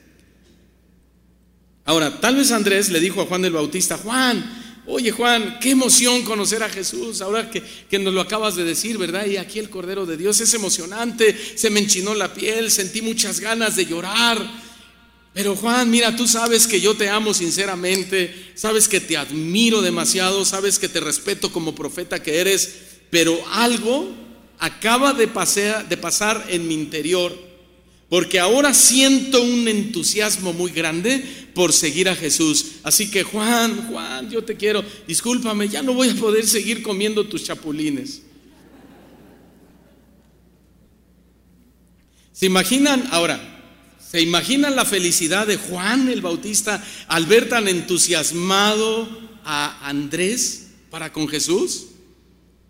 [1.86, 6.24] Ahora, tal vez Andrés le dijo a Juan el Bautista, Juan, Oye Juan, qué emoción
[6.24, 9.26] conocer a Jesús, ahora que, que, nos lo acabas de decir, ¿verdad?
[9.26, 13.40] Y aquí el Cordero de Dios es emocionante, se me enchinó la piel, sentí muchas
[13.40, 14.46] ganas de llorar.
[15.34, 20.46] Pero Juan, mira, tú sabes que yo te amo sinceramente, sabes que te admiro demasiado,
[20.46, 22.76] sabes que te respeto como profeta que eres,
[23.10, 24.12] pero algo
[24.60, 27.36] acaba de, pasar en mi interior
[28.10, 31.24] porque ahora siento un entusiasmo muy grande
[31.56, 32.74] por seguir a Jesús.
[32.84, 37.28] Así que Juan, Juan, yo te quiero, discúlpame, ya no voy a poder seguir comiendo
[37.28, 38.22] tus chapulines.
[42.32, 43.53] ¿Se imaginan ahora?
[44.14, 49.09] ¿Se imaginan la felicidad de Juan el Bautista al ver tan entusiasmado
[49.43, 51.86] a Andrés para con Jesús?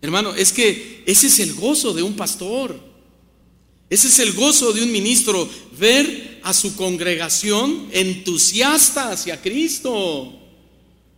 [0.00, 2.80] Hermano, es que ese es el gozo de un pastor.
[3.90, 5.46] Ese es el gozo de un ministro,
[5.78, 10.32] ver a su congregación entusiasta hacia Cristo.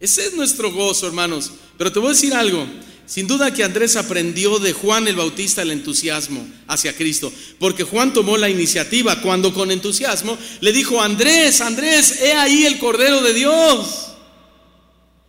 [0.00, 1.52] Ese es nuestro gozo, hermanos.
[1.78, 2.66] Pero te voy a decir algo.
[3.07, 8.12] Sin duda que Andrés aprendió de Juan el Bautista el entusiasmo hacia Cristo, porque Juan
[8.12, 13.32] tomó la iniciativa cuando con entusiasmo le dijo, Andrés, Andrés, he ahí el Cordero de
[13.32, 14.09] Dios.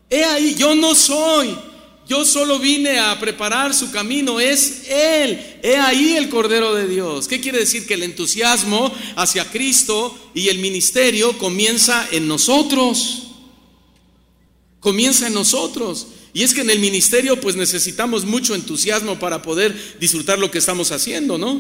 [0.09, 1.55] He ahí, yo no soy,
[2.07, 5.59] yo solo vine a preparar su camino, es Él.
[5.61, 7.27] He ahí el Cordero de Dios.
[7.27, 7.85] ¿Qué quiere decir?
[7.85, 13.23] Que el entusiasmo hacia Cristo y el ministerio comienza en nosotros.
[14.79, 16.07] Comienza en nosotros.
[16.37, 20.59] Y es que en el ministerio pues necesitamos mucho entusiasmo para poder disfrutar lo que
[20.59, 21.59] estamos haciendo, ¿no?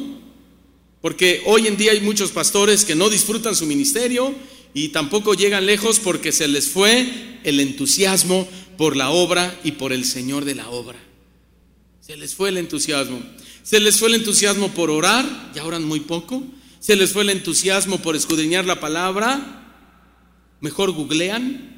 [1.01, 4.35] Porque hoy en día hay muchos pastores que no disfrutan su ministerio
[4.75, 7.11] y tampoco llegan lejos porque se les fue
[7.43, 8.47] el entusiasmo
[8.77, 10.99] por la obra y por el Señor de la obra.
[11.99, 13.19] Se les fue el entusiasmo.
[13.63, 16.43] Se les fue el entusiasmo por orar, ya oran muy poco.
[16.79, 19.73] Se les fue el entusiasmo por escudriñar la palabra,
[20.61, 21.76] mejor googlean.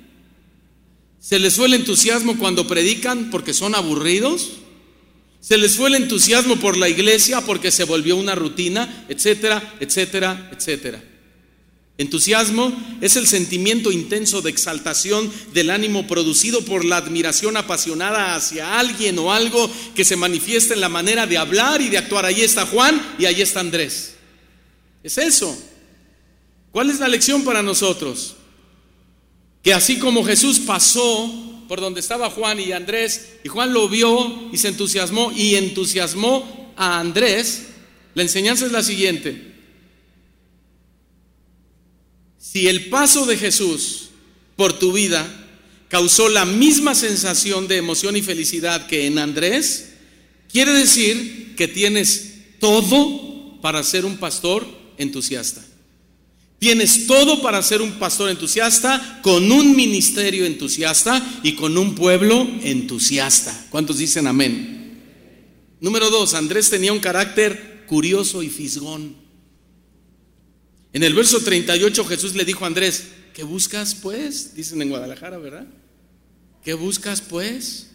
[1.20, 4.52] Se les fue el entusiasmo cuando predican porque son aburridos.
[5.42, 10.50] Se les fue el entusiasmo por la iglesia porque se volvió una rutina, etcétera, etcétera,
[10.54, 11.04] etcétera.
[11.98, 18.80] Entusiasmo es el sentimiento intenso de exaltación del ánimo producido por la admiración apasionada hacia
[18.80, 22.26] alguien o algo que se manifiesta en la manera de hablar y de actuar.
[22.26, 24.16] Ahí está Juan y ahí está Andrés.
[25.04, 25.58] Es eso.
[26.72, 28.38] ¿Cuál es la lección para nosotros?
[29.64, 31.32] Que así como Jesús pasó
[31.68, 36.74] por donde estaba Juan y Andrés, y Juan lo vio y se entusiasmó y entusiasmó
[36.76, 37.68] a Andrés,
[38.16, 39.53] la enseñanza es la siguiente.
[42.39, 44.10] Si el paso de Jesús
[44.55, 45.28] por tu vida
[45.89, 49.93] causó la misma sensación de emoción y felicidad que en Andrés,
[50.51, 55.64] quiere decir que tienes todo para ser un pastor entusiasta.
[56.60, 62.45] Tienes todo para ser un pastor entusiasta, con un ministerio entusiasta y con un pueblo
[62.64, 63.68] entusiasta.
[63.70, 64.99] ¿Cuántos dicen amén?
[65.80, 69.16] Número dos, Andrés tenía un carácter curioso y fisgón.
[70.91, 74.53] En el verso 38 Jesús le dijo a Andrés, ¿qué buscas pues?
[74.53, 75.66] Dicen en Guadalajara, ¿verdad?
[76.64, 77.91] ¿Qué buscas pues?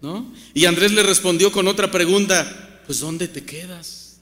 [0.00, 0.32] ¿No?
[0.54, 4.20] Y Andrés le respondió con otra pregunta, pues ¿dónde te quedas?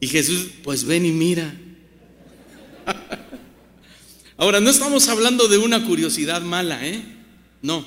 [0.00, 1.54] Y Jesús, pues ven y mira.
[4.36, 7.02] Ahora, no estamos hablando de una curiosidad mala, ¿eh?
[7.62, 7.84] No,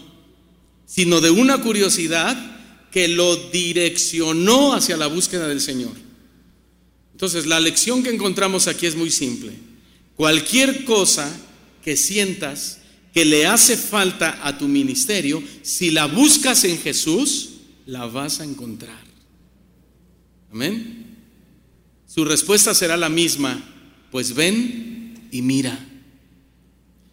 [0.86, 2.38] sino de una curiosidad
[2.92, 5.94] que lo direccionó hacia la búsqueda del Señor.
[7.14, 9.54] Entonces, la lección que encontramos aquí es muy simple.
[10.16, 11.32] Cualquier cosa
[11.84, 12.80] que sientas
[13.14, 17.50] que le hace falta a tu ministerio, si la buscas en Jesús,
[17.86, 19.02] la vas a encontrar.
[20.52, 21.18] Amén.
[22.08, 23.64] Su respuesta será la misma,
[24.12, 24.91] pues ven
[25.32, 25.88] y mira.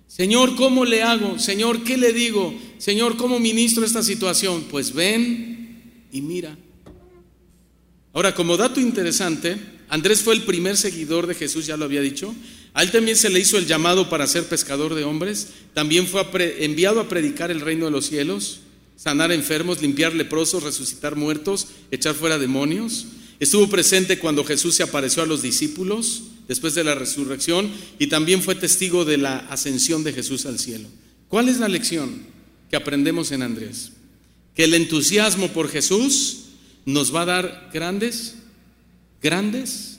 [0.06, 1.38] Señor, ¿cómo le hago?
[1.38, 2.52] Señor, ¿qué le digo?
[2.78, 4.64] Señor, ¿cómo ministro esta situación?
[4.70, 6.56] Pues ven y mira.
[8.12, 9.56] Ahora, como dato interesante,
[9.88, 12.34] Andrés fue el primer seguidor de Jesús, ya lo había dicho.
[12.74, 15.48] A él también se le hizo el llamado para ser pescador de hombres.
[15.74, 16.26] También fue
[16.64, 18.60] enviado a predicar el reino de los cielos,
[18.96, 23.06] sanar enfermos, limpiar leprosos, resucitar muertos, echar fuera demonios.
[23.40, 28.42] Estuvo presente cuando Jesús se apareció a los discípulos después de la resurrección y también
[28.42, 30.88] fue testigo de la ascensión de Jesús al cielo.
[31.28, 32.22] ¿Cuál es la lección
[32.70, 33.92] que aprendemos en Andrés?
[34.54, 36.44] Que el entusiasmo por Jesús
[36.84, 38.34] nos va a dar grandes
[39.22, 39.98] grandes,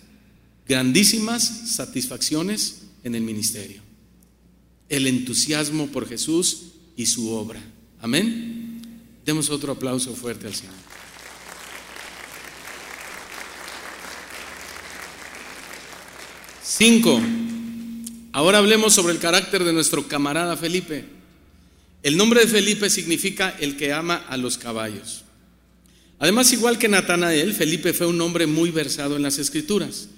[0.68, 3.82] grandísimas satisfacciones en el ministerio.
[4.88, 7.62] El entusiasmo por Jesús y su obra.
[8.02, 8.82] Amén.
[9.26, 10.89] Demos otro aplauso fuerte al Señor.
[16.72, 17.20] Cinco.
[18.32, 21.04] Ahora hablemos sobre el carácter de nuestro camarada Felipe.
[22.04, 25.24] El nombre de Felipe significa el que ama a los caballos.
[26.20, 30.10] Además, igual que Natanael, Felipe fue un hombre muy versado en las escrituras.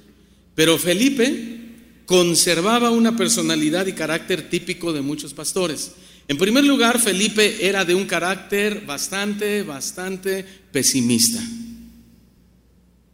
[0.54, 1.60] Pero Felipe
[2.06, 5.94] conservaba una personalidad y carácter típico de muchos pastores.
[6.28, 11.42] En primer lugar, Felipe era de un carácter bastante, bastante pesimista.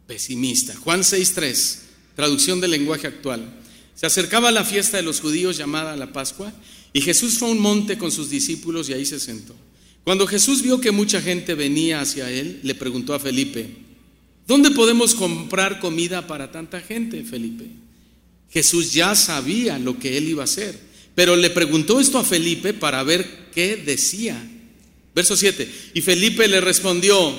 [0.08, 0.74] Pesimista.
[0.74, 1.87] Juan 6.3,
[2.18, 3.48] traducción del lenguaje actual.
[3.94, 6.52] Se acercaba la fiesta de los judíos llamada la Pascua
[6.92, 9.54] y Jesús fue a un monte con sus discípulos y ahí se sentó.
[10.02, 13.68] Cuando Jesús vio que mucha gente venía hacia él, le preguntó a Felipe,
[14.48, 17.66] ¿dónde podemos comprar comida para tanta gente, Felipe?
[18.50, 20.76] Jesús ya sabía lo que él iba a hacer,
[21.14, 24.36] pero le preguntó esto a Felipe para ver qué decía.
[25.14, 27.32] Verso 7, y Felipe le respondió,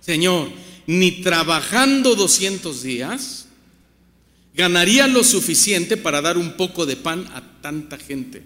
[0.00, 0.48] Señor,
[0.86, 3.41] ni trabajando 200 días,
[4.54, 8.42] ganaría lo suficiente para dar un poco de pan a tanta gente.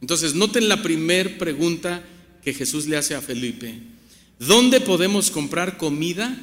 [0.00, 2.04] Entonces, noten la primer pregunta
[2.42, 3.78] que Jesús le hace a Felipe.
[4.38, 6.36] ¿Dónde podemos comprar comida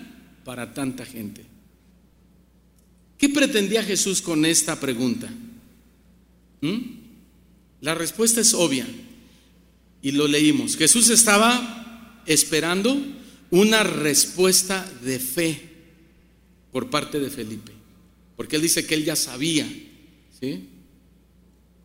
[0.43, 1.45] para tanta gente?
[3.17, 5.29] ¿Qué pretendía Jesús con esta pregunta?
[6.61, 6.79] ¿Mm?
[7.81, 8.87] La respuesta es obvia
[10.01, 10.75] y lo leímos.
[10.75, 12.97] Jesús estaba esperando
[13.51, 15.69] una respuesta de fe
[16.71, 17.71] por parte de Felipe,
[18.35, 19.67] porque él dice que él ya sabía.
[20.39, 20.69] ¿sí?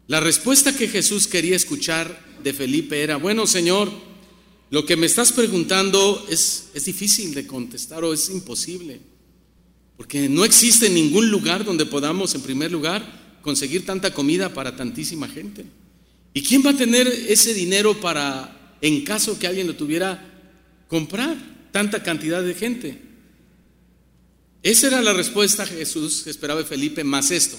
[0.07, 3.91] La respuesta que Jesús quería escuchar de Felipe era, bueno Señor,
[4.71, 9.01] lo que me estás preguntando es, es difícil de contestar o es imposible,
[9.97, 15.29] porque no existe ningún lugar donde podamos, en primer lugar, conseguir tanta comida para tantísima
[15.29, 15.65] gente.
[16.33, 20.25] ¿Y quién va a tener ese dinero para, en caso que alguien lo tuviera,
[20.89, 21.37] comprar
[21.73, 23.10] tanta cantidad de gente?
[24.63, 27.59] Esa era la respuesta que Jesús esperaba de Felipe, más esto.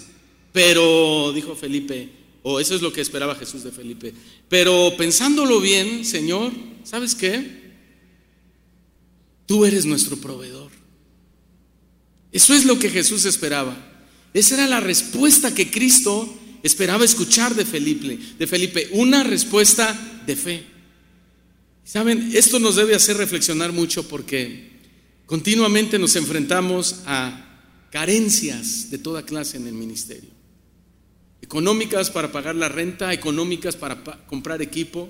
[0.54, 2.10] Pero, dijo Felipe,
[2.44, 4.14] o eso es lo que esperaba Jesús de Felipe.
[4.50, 6.52] Pero pensándolo bien, Señor,
[6.84, 7.62] ¿sabes qué?
[9.46, 10.72] Tú eres nuestro proveedor.
[12.32, 13.76] Eso es lo que Jesús esperaba.
[14.34, 20.36] Esa era la respuesta que Cristo esperaba escuchar de Felipe, de Felipe, una respuesta de
[20.36, 20.64] fe.
[21.84, 24.71] Saben, esto nos debe hacer reflexionar mucho porque
[25.32, 30.30] continuamente nos enfrentamos a carencias de toda clase en el ministerio
[31.42, 35.08] económicas para pagar la renta, económicas para comprar equipo,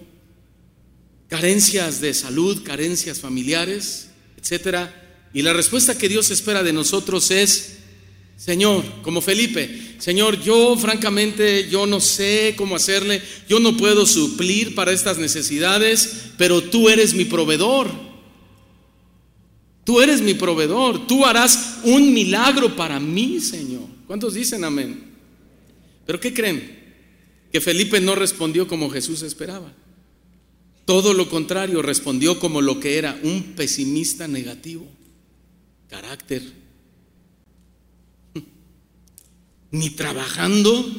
[1.27, 5.29] carencias de salud, carencias familiares, etcétera.
[5.33, 7.77] Y la respuesta que Dios espera de nosotros es,
[8.37, 14.75] Señor, como Felipe, Señor, yo francamente yo no sé cómo hacerle, yo no puedo suplir
[14.75, 18.10] para estas necesidades, pero tú eres mi proveedor.
[19.91, 23.89] Tú eres mi proveedor, tú harás un milagro para mí, Señor.
[24.07, 25.03] ¿Cuántos dicen amén?
[26.05, 26.79] Pero ¿qué creen?
[27.51, 29.73] Que Felipe no respondió como Jesús esperaba.
[30.85, 34.87] Todo lo contrario, respondió como lo que era, un pesimista negativo.
[35.89, 36.41] Carácter.
[39.71, 40.89] Ni trabajando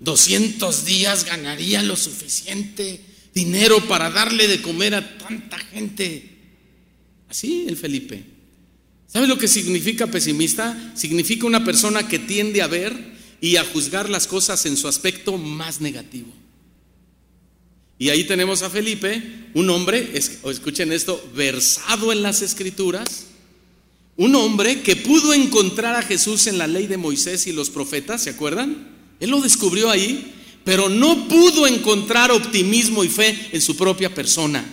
[0.00, 3.00] 200 días ganaría lo suficiente
[3.32, 6.35] dinero para darle de comer a tanta gente.
[7.28, 8.24] Así el Felipe.
[9.06, 10.92] ¿Sabe lo que significa pesimista?
[10.96, 15.38] Significa una persona que tiende a ver y a juzgar las cosas en su aspecto
[15.38, 16.32] más negativo.
[17.98, 19.22] Y ahí tenemos a Felipe,
[19.54, 23.26] un hombre, escuchen esto, versado en las escrituras,
[24.16, 28.22] un hombre que pudo encontrar a Jesús en la ley de Moisés y los profetas,
[28.22, 28.88] ¿se acuerdan?
[29.18, 34.64] Él lo descubrió ahí, pero no pudo encontrar optimismo y fe en su propia persona.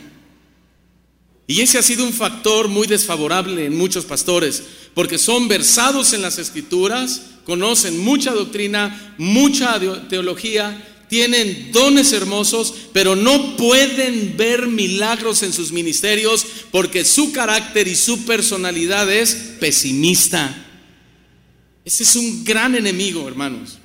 [1.45, 4.63] Y ese ha sido un factor muy desfavorable en muchos pastores,
[4.93, 13.15] porque son versados en las escrituras, conocen mucha doctrina, mucha teología, tienen dones hermosos, pero
[13.15, 20.59] no pueden ver milagros en sus ministerios porque su carácter y su personalidad es pesimista.
[21.85, 23.77] Ese es un gran enemigo, hermanos.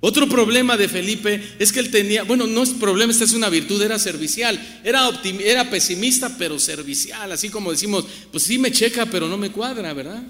[0.00, 3.48] Otro problema de Felipe es que él tenía, bueno, no es problema, esta es una
[3.48, 9.06] virtud, era servicial, era, era pesimista pero servicial, así como decimos, pues sí me checa
[9.06, 10.22] pero no me cuadra, ¿verdad?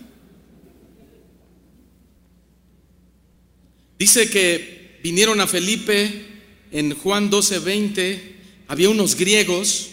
[3.99, 6.27] Dice que vinieron a Felipe
[6.71, 8.37] en Juan 12, 20,
[8.69, 9.91] había unos griegos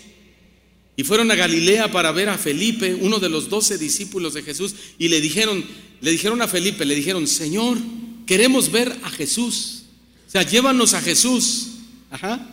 [0.95, 4.73] y fueron a Galilea para ver a Felipe, uno de los doce discípulos de Jesús,
[4.97, 5.65] y le dijeron,
[5.99, 7.77] le dijeron a Felipe, le dijeron, Señor,
[8.25, 9.83] queremos ver a Jesús.
[10.27, 11.67] O sea, llévanos a Jesús.
[12.11, 12.47] Ajá.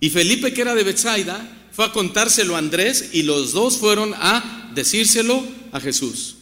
[0.00, 4.14] Y Felipe, que era de Bethsaida, fue a contárselo a Andrés y los dos fueron
[4.14, 6.36] a decírselo a Jesús.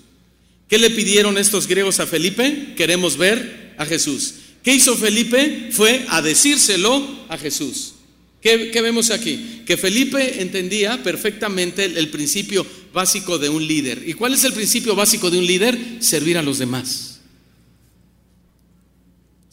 [0.69, 2.75] ¿Qué le pidieron estos griegos a Felipe?
[2.77, 4.35] Queremos ver a Jesús.
[4.63, 5.69] ¿Qué hizo Felipe?
[5.71, 7.93] Fue a decírselo a Jesús.
[8.41, 9.63] ¿Qué, vemos aquí?
[9.67, 14.03] Que Felipe entendía perfectamente el, principio básico de un líder.
[14.07, 15.79] ¿Y cuál es el principio básico de un líder?
[16.01, 17.16] Servir a los demás.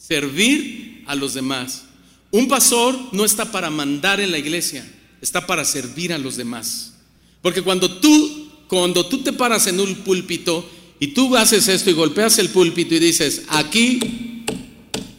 [0.06, 1.84] Servir a los demás.
[2.30, 4.86] Un pastor no está para mandar en la iglesia,
[5.22, 6.92] está para servir a los demás.
[7.40, 10.68] Porque cuando tú, cuando tú te paras en un púlpito
[11.00, 14.44] y tú haces esto y golpeas el púlpito y dices, aquí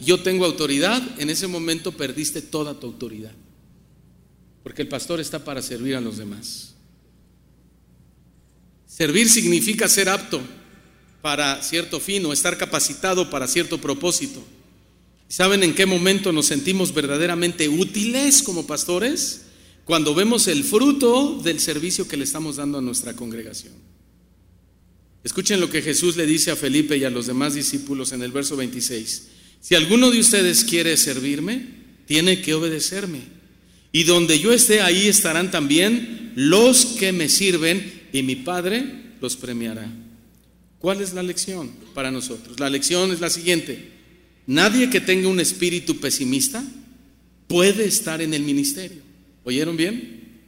[0.04, 3.32] yo tengo autoridad, en ese momento perdiste toda tu autoridad.
[4.62, 6.74] Porque el pastor está para servir a los demás.
[8.86, 10.40] Servir significa ser apto
[11.22, 14.46] para cierto fin o estar capacitado para cierto propósito.
[15.28, 19.42] ¿Saben en qué momento nos sentimos verdaderamente útiles como pastores?
[19.84, 23.74] Cuando vemos el fruto del servicio que le estamos dando a nuestra congregación.
[25.24, 28.30] Escuchen lo que Jesús le dice a Felipe y a los demás discípulos en el
[28.30, 29.28] verso 26.
[29.60, 31.66] Si alguno de ustedes quiere servirme,
[32.06, 33.22] tiene que obedecerme.
[33.90, 39.36] Y donde yo esté, ahí estarán también los que me sirven y mi Padre los
[39.36, 39.92] premiará.
[40.78, 42.60] ¿Cuál es la lección para nosotros?
[42.60, 43.95] La lección es la siguiente.
[44.46, 46.64] Nadie que tenga un espíritu pesimista
[47.48, 49.02] puede estar en el ministerio.
[49.44, 50.40] ¿Oyeron bien?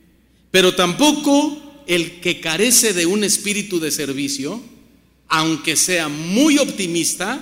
[0.50, 4.62] Pero tampoco el que carece de un espíritu de servicio,
[5.28, 7.40] aunque sea muy optimista,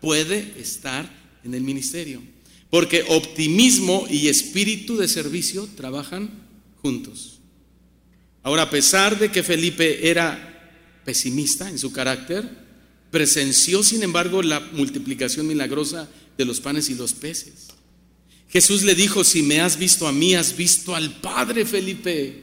[0.00, 1.08] puede estar
[1.44, 2.22] en el ministerio.
[2.68, 6.30] Porque optimismo y espíritu de servicio trabajan
[6.82, 7.40] juntos.
[8.42, 12.65] Ahora, a pesar de que Felipe era pesimista en su carácter,
[13.16, 16.06] presenció, sin embargo, la multiplicación milagrosa
[16.36, 17.68] de los panes y los peces.
[18.50, 22.42] Jesús le dijo, si me has visto a mí, has visto al Padre Felipe.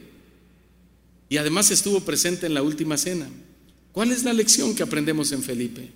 [1.28, 3.30] Y además estuvo presente en la última cena.
[3.92, 5.92] ¿Cuál es la lección que aprendemos en Felipe?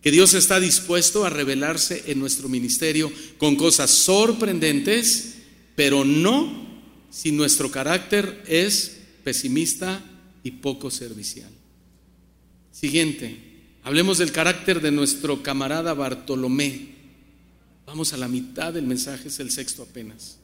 [0.00, 5.34] Que Dios está dispuesto a revelarse en nuestro ministerio con cosas sorprendentes,
[5.76, 6.80] pero no
[7.10, 10.02] si nuestro carácter es pesimista
[10.42, 11.50] y poco servicial.
[12.72, 13.51] Siguiente,
[13.82, 16.92] hablemos del carácter de nuestro camarada Bartolomé.
[17.86, 20.38] Vamos a la mitad del mensaje, es el sexto apenas.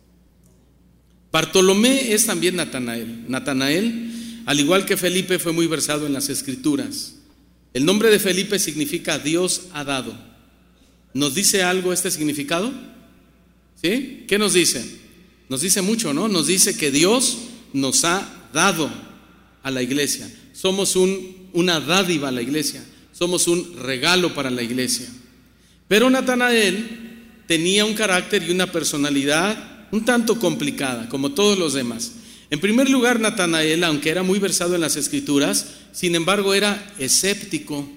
[1.30, 3.24] Bartolomé es también Natanael.
[3.28, 7.14] Natanael, al igual que Felipe, fue muy versado en las escrituras.
[7.74, 10.18] El nombre de Felipe significa Dios ha dado.
[11.14, 12.72] ¿Nos dice algo este significado?
[13.80, 14.24] ¿Sí?
[14.26, 14.84] ¿Qué nos dice?
[15.48, 16.28] Nos dice mucho, ¿no?
[16.28, 17.38] Nos dice que Dios
[17.72, 18.90] nos ha dado
[19.62, 20.30] a la iglesia.
[20.52, 22.84] Somos un, una dádiva a la iglesia.
[23.18, 25.08] Somos un regalo para la iglesia.
[25.88, 32.12] Pero Natanael tenía un carácter y una personalidad un tanto complicada, como todos los demás.
[32.48, 37.88] En primer lugar, Natanael, aunque era muy versado en las escrituras, sin embargo era escéptico.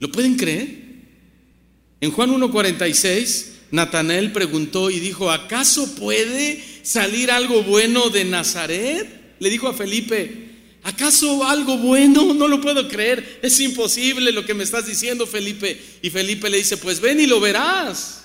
[0.00, 0.68] ¿Lo pueden creer?
[2.00, 9.36] En Juan 1.46, Natanael preguntó y dijo, ¿acaso puede salir algo bueno de Nazaret?
[9.38, 10.45] Le dijo a Felipe,
[10.86, 12.32] ¿acaso algo bueno?
[12.32, 15.80] No lo puedo creer, es imposible lo que me estás diciendo, Felipe.
[16.00, 18.24] Y Felipe le dice, pues ven y lo verás.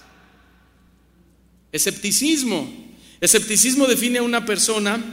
[1.72, 2.72] Escepticismo.
[3.20, 5.04] Escepticismo define a una persona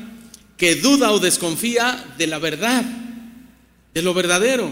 [0.59, 2.85] que duda o desconfía de la verdad,
[3.94, 4.70] de lo verdadero.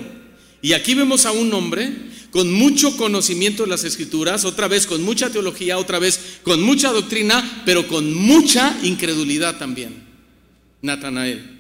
[0.61, 1.91] Y aquí vemos a un hombre
[2.31, 6.93] con mucho conocimiento de las escrituras, otra vez con mucha teología, otra vez con mucha
[6.93, 10.05] doctrina, pero con mucha incredulidad también.
[10.83, 11.56] Natanael.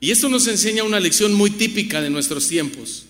[0.00, 3.04] Y esto nos enseña una lección muy típica de nuestros tiempos,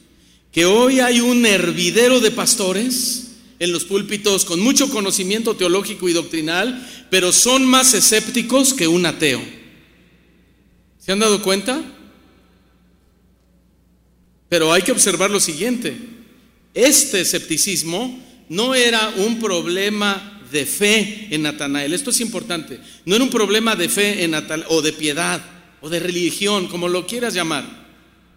[0.51, 3.29] que hoy hay un hervidero de pastores
[3.61, 9.07] en los púlpitos con mucho conocimiento teológico y doctrinal, pero son más escépticos que un
[9.07, 9.41] ateo.
[10.99, 11.81] ¿Se han dado cuenta?
[14.49, 15.97] Pero hay que observar lo siguiente.
[16.75, 18.19] Este escepticismo
[18.49, 21.93] no era un problema de fe en Natanael.
[21.93, 22.81] Esto es importante.
[23.05, 24.35] No era un problema de fe en
[24.69, 27.81] o de piedad o de religión, como lo quieras llamar.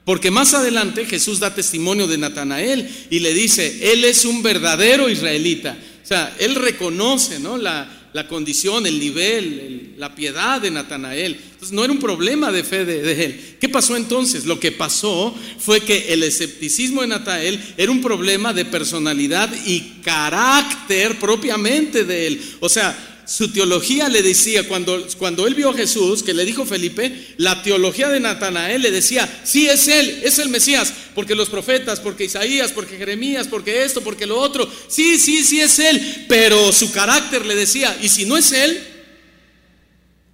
[0.05, 5.09] Porque más adelante Jesús da testimonio de Natanael y le dice, él es un verdadero
[5.09, 5.77] israelita.
[6.03, 7.57] O sea, él reconoce ¿no?
[7.57, 11.33] la, la condición, el nivel, la piedad de Natanael.
[11.33, 13.57] Entonces no era un problema de fe de, él.
[13.59, 14.45] ¿Qué pasó entonces?
[14.45, 20.01] Lo que pasó fue que el escepticismo de Natanael era un problema de personalidad y
[20.03, 22.41] carácter propiamente de él.
[22.59, 26.65] O sea, su teología le decía, cuando, cuando él vio a Jesús, que le dijo
[26.65, 31.49] Felipe, la teología de Natanael le decía, sí es él, es el Mesías, porque los
[31.49, 34.69] profetas, porque Isaías, porque Jeremías, porque esto, porque lo otro.
[34.87, 38.83] Sí, sí, sí es Él, pero su carácter le decía, y si no es Él,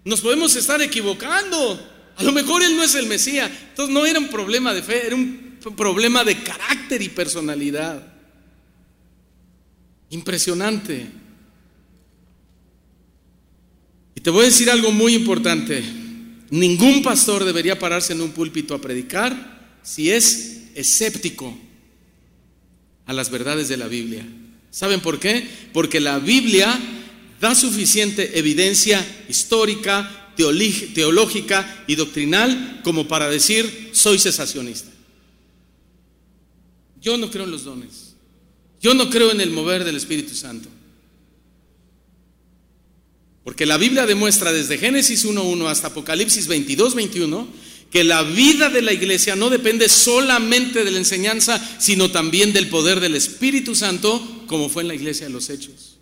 [0.04, 1.88] nos podemos estar equivocando.
[2.16, 3.50] A lo mejor Él no es el Mesías.
[3.70, 8.14] Entonces no era un problema de fe, era un problema de carácter y personalidad.
[10.10, 11.08] Impresionante.
[14.20, 15.82] Y te voy a decir algo muy importante.
[16.50, 21.58] Ningún pastor debería pararse en un púlpito a predicar si es escéptico
[23.06, 24.28] a las verdades de la Biblia.
[24.72, 25.48] ¿Saben por qué?
[25.72, 26.78] Porque la Biblia
[27.40, 34.92] da suficiente evidencia histórica, teológica y doctrinal como para decir soy cesacionista.
[37.02, 38.16] Yo no creo en los dones.
[38.82, 40.68] Yo no creo en el mover del Espíritu Santo.
[43.50, 47.48] Porque la Biblia demuestra desde Génesis 1.1 hasta Apocalipsis 22.21
[47.90, 52.70] que la vida de la iglesia no depende solamente de la enseñanza, sino también del
[52.70, 55.98] poder del Espíritu Santo, como fue en la iglesia de los Hechos.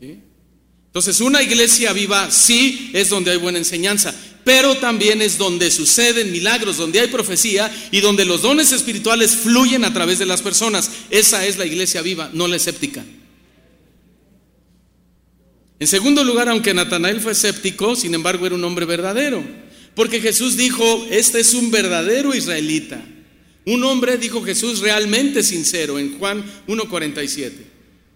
[0.00, 6.32] Entonces, una iglesia viva sí es donde hay buena enseñanza, pero también es donde suceden
[6.32, 10.90] milagros, donde hay profecía y donde los dones espirituales fluyen a través de las personas.
[11.10, 13.04] Esa es la iglesia viva, no la escéptica.
[15.80, 19.44] En segundo lugar, aunque Natanael fue escéptico, sin embargo era un hombre verdadero.
[19.94, 23.04] Porque Jesús dijo, este es un verdadero israelita.
[23.64, 27.52] Un hombre, dijo Jesús, realmente sincero en Juan 1.47.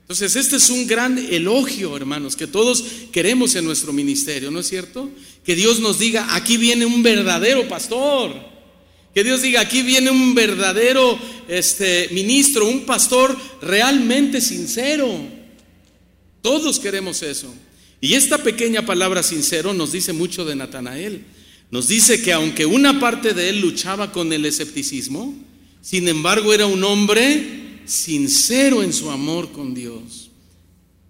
[0.00, 4.68] Entonces, este es un gran elogio, hermanos, que todos queremos en nuestro ministerio, ¿no es
[4.68, 5.10] cierto?
[5.44, 8.34] Que Dios nos diga, aquí viene un verdadero pastor.
[9.14, 11.18] Que Dios diga, aquí viene un verdadero
[11.48, 15.41] este, ministro, un pastor realmente sincero.
[16.42, 17.54] Todos queremos eso.
[18.00, 21.24] Y esta pequeña palabra sincero nos dice mucho de Natanael.
[21.70, 25.34] Nos dice que aunque una parte de él luchaba con el escepticismo,
[25.80, 30.30] sin embargo era un hombre sincero en su amor con Dios.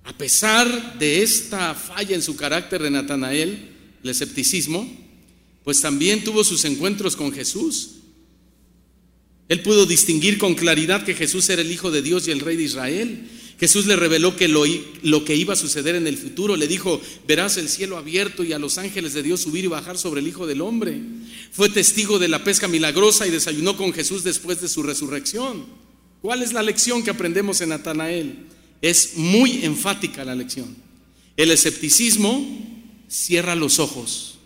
[0.05, 3.71] A pesar de esta falla en su carácter de Natanael,
[4.03, 4.89] el escepticismo,
[5.65, 7.91] pues también tuvo sus encuentros con Jesús.
[9.49, 12.57] Él pudo distinguir con claridad que Jesús era el Hijo de Dios y el Rey
[12.57, 13.29] de Israel.
[13.63, 14.65] Jesús le reveló que lo,
[15.05, 16.57] lo, que iba a suceder en el futuro.
[16.57, 19.97] Le dijo, verás el cielo abierto y a los ángeles de Dios subir y bajar
[19.99, 21.01] sobre el Hijo del Hombre.
[21.53, 25.65] Fue testigo de la pesca milagrosa y desayunó con Jesús después de su resurrección.
[26.23, 28.47] ¿Cuál es la lección que aprendemos en Natanael?
[28.81, 30.75] Es muy enfática la lección.
[31.37, 32.45] El escepticismo
[33.07, 34.39] cierra los ojos.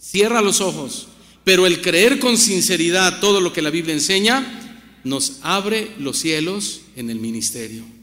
[0.00, 1.08] Cierra los ojos.
[1.42, 6.82] Pero el creer con sinceridad todo lo que la Biblia enseña nos abre los cielos
[6.94, 7.97] en el ministerio.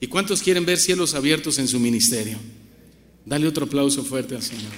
[0.00, 2.38] ¿Y cuántos quieren ver cielos abiertos en su ministerio?
[3.24, 4.72] Dale otro aplauso fuerte al Señor.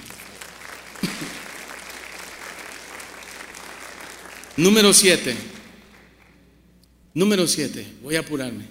[4.57, 5.35] Número siete.
[7.13, 7.85] Número siete.
[8.01, 8.65] Voy a apurarme.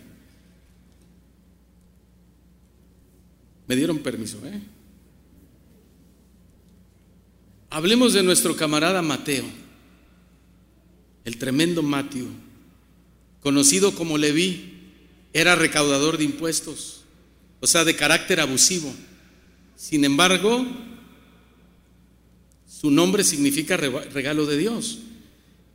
[3.66, 4.60] Me dieron permiso, ¿eh?
[7.70, 9.44] Hablemos de nuestro camarada Mateo,
[11.24, 12.26] el tremendo Mateo,
[13.40, 14.79] conocido como Leví
[15.32, 17.02] era recaudador de impuestos,
[17.60, 18.92] o sea, de carácter abusivo.
[19.76, 20.66] Sin embargo,
[22.80, 24.98] su nombre significa regalo de Dios.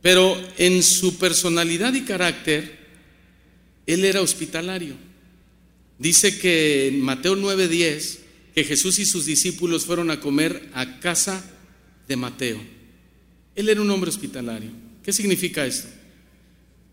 [0.02, 2.78] Pero en su personalidad y carácter,
[3.86, 4.94] él era hospitalario.
[5.98, 8.18] Dice que en Mateo 9:10
[8.54, 11.44] que Jesús y sus discípulos fueron a comer a casa
[12.08, 12.60] de Mateo.
[13.54, 14.70] Él era un hombre hospitalario.
[15.02, 15.88] ¿Qué significa esto?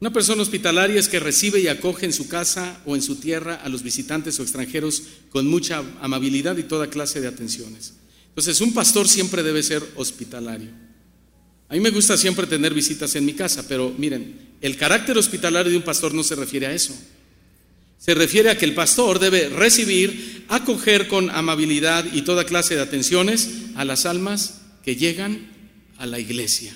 [0.04, 3.62] Una persona hospitalaria es que recibe y acoge en su casa o en su tierra
[3.64, 7.94] a los visitantes o extranjeros con mucha amabilidad y toda clase de atenciones.
[8.28, 10.72] Entonces, un pastor siempre debe ser hospitalario.
[11.70, 15.72] A mí me gusta siempre tener visitas en mi casa, pero miren, el carácter hospitalario
[15.72, 16.94] de un pastor no se refiere a eso.
[17.98, 22.82] Se refiere a que el pastor debe recibir, acoger con amabilidad y toda clase de
[22.82, 25.50] atenciones a las almas que llegan
[25.98, 26.76] a la iglesia.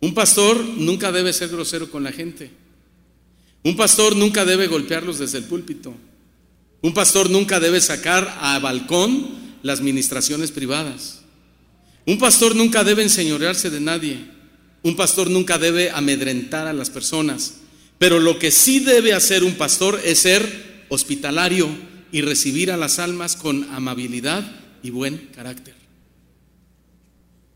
[0.00, 2.50] Un pastor nunca debe ser grosero con la gente.
[3.62, 5.94] Un pastor nunca debe golpearlos desde el púlpito.
[6.80, 9.28] Un pastor nunca debe sacar a balcón
[9.62, 11.20] las ministraciones privadas.
[12.06, 14.18] Un pastor nunca debe enseñorearse de nadie.
[14.82, 17.56] Un pastor nunca debe amedrentar a las personas.
[17.98, 21.68] Pero lo que sí debe hacer un pastor es ser hospitalario
[22.10, 24.50] y recibir a las almas con amabilidad
[24.82, 25.74] y buen carácter.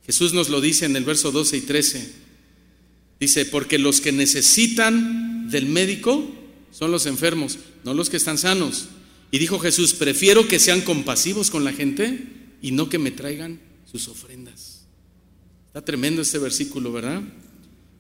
[0.05, 2.24] Jesús nos lo dice en el verso 12 y 13.
[3.21, 6.31] Dice, porque los que necesitan del médico
[6.71, 8.89] son los enfermos, no los que están sanos.
[9.31, 12.27] Y dijo Jesús, prefiero que sean compasivos con la gente
[12.61, 13.61] y no que me traigan
[13.91, 14.87] sus ofrendas.
[15.69, 17.23] Está tremendo este versículo, ¿verdad?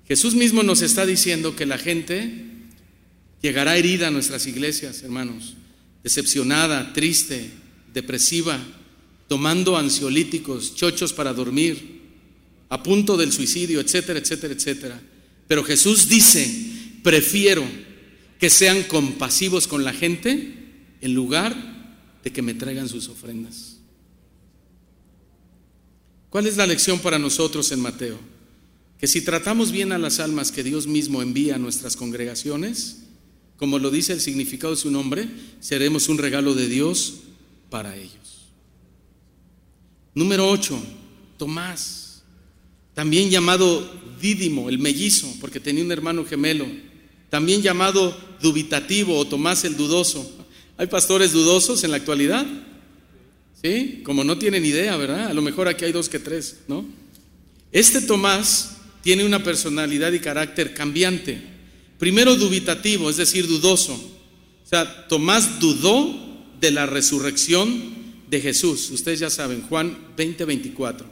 [0.06, 2.44] Jesús mismo nos está diciendo que la gente
[3.42, 5.54] llegará herida a nuestras iglesias, hermanos,
[6.02, 7.50] decepcionada, triste,
[7.92, 8.60] depresiva,
[9.28, 11.93] tomando ansiolíticos, chochos para dormir,
[12.74, 15.00] a punto del suicidio, etcétera, etcétera, etcétera.
[15.46, 16.44] Pero Jesús dice,
[17.04, 17.64] prefiero
[18.40, 21.54] que sean compasivos con la gente en lugar
[22.24, 23.76] de que me traigan sus ofrendas.
[26.30, 28.18] ¿Cuál es la lección para nosotros en Mateo?
[28.98, 33.04] Que si tratamos bien a las almas que Dios mismo envía a nuestras congregaciones,
[33.56, 35.28] como lo dice el significado de su nombre,
[35.60, 37.20] seremos un regalo de Dios
[37.70, 38.48] para ellos.
[40.12, 40.76] Número 8,
[41.38, 42.03] Tomás,
[42.94, 46.66] también llamado Dídimo, el mellizo, porque tenía un hermano gemelo,
[47.28, 50.30] también llamado dubitativo o Tomás el dudoso.
[50.76, 52.46] ¿Hay pastores dudosos en la actualidad?
[53.62, 54.02] ¿Sí?
[54.04, 55.26] Como no tienen idea, ¿verdad?
[55.26, 56.86] A lo mejor aquí hay dos que tres, ¿no?
[57.72, 61.38] Este Tomás tiene una personalidad y carácter cambiante.
[61.98, 63.94] Primero dubitativo, es decir, dudoso.
[63.94, 66.14] O sea, Tomás dudó
[66.60, 67.94] de la resurrección
[68.30, 68.90] de Jesús.
[68.90, 71.06] Ustedes ya saben, Juan 20, 24.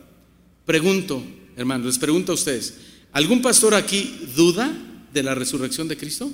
[0.65, 1.23] Pregunto,
[1.57, 2.75] hermanos, les pregunto a ustedes,
[3.13, 4.73] ¿algún pastor aquí duda
[5.13, 6.31] de la resurrección de Cristo?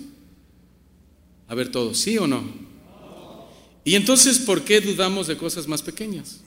[1.49, 2.45] A ver todos, ¿sí o no?
[3.85, 6.41] Y entonces, ¿por qué dudamos de cosas más pequeñas?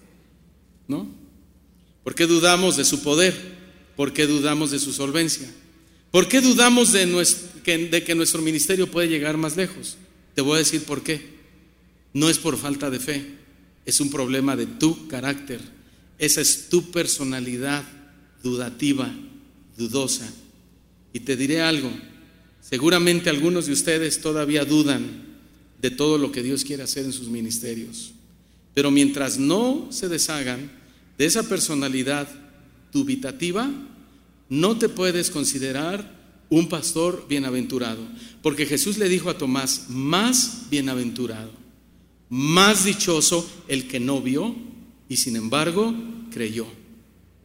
[0.87, 1.07] ¿No?
[2.03, 3.35] ¿Por qué dudamos de su poder?
[3.95, 5.51] ¿Por qué dudamos de su solvencia?
[6.11, 7.05] ¿Por qué dudamos de,
[7.65, 9.97] de que nuestro ministerio puede llegar más lejos?
[10.35, 11.41] Te voy a decir por qué.
[12.13, 13.25] No es por falta de fe,
[13.85, 15.61] es un problema de tu carácter.
[16.17, 17.83] Esa es tu personalidad
[18.43, 19.13] dudativa,
[19.77, 20.31] dudosa.
[21.13, 21.91] Y te diré algo,
[22.61, 25.31] seguramente algunos de ustedes todavía dudan
[25.81, 28.13] de todo lo que Dios quiere hacer en sus ministerios.
[28.73, 30.71] Pero mientras no se deshagan
[31.17, 32.27] de esa personalidad
[32.93, 33.69] dubitativa,
[34.49, 36.19] no te puedes considerar
[36.49, 38.01] un pastor bienaventurado.
[38.41, 41.51] Porque Jesús le dijo a Tomás, más bienaventurado.
[42.29, 44.55] Más dichoso el que no vio
[45.09, 45.93] y sin embargo
[46.31, 46.67] creyó.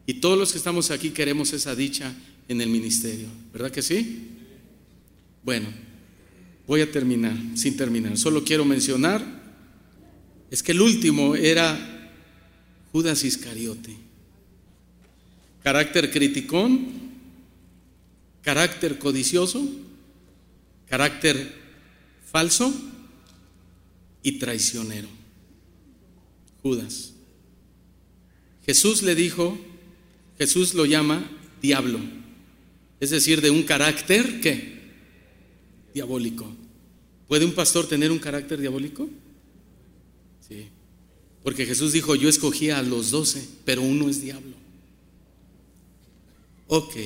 [0.07, 2.15] Y todos los que estamos aquí queremos esa dicha
[2.49, 4.29] en el ministerio, ¿verdad que sí?
[5.43, 5.69] Bueno,
[6.67, 8.17] voy a terminar, sin terminar.
[8.17, 9.25] Solo quiero mencionar,
[10.51, 12.13] es que el último era
[12.93, 13.97] Judas Iscariote.
[15.63, 16.87] Carácter criticón,
[18.43, 19.69] carácter codicioso,
[20.89, 21.53] carácter
[22.31, 22.73] falso
[24.23, 25.09] y traicionero.
[26.63, 27.13] Judas.
[28.65, 29.59] Jesús le dijo,
[30.39, 31.31] Jesús lo llama
[31.63, 31.99] diablo,
[33.01, 34.77] es decir, de un carácter que
[35.95, 36.51] diabólico.
[37.29, 39.09] ¿Puede un pastor tener un carácter diabólico?
[40.49, 40.69] Sí.
[41.43, 44.57] Porque Jesús dijo, yo escogía a los doce, pero uno es diablo.
[46.69, 46.97] Ok.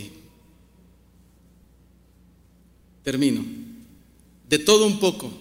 [3.03, 3.45] Termino.
[4.49, 5.33] De todo un poco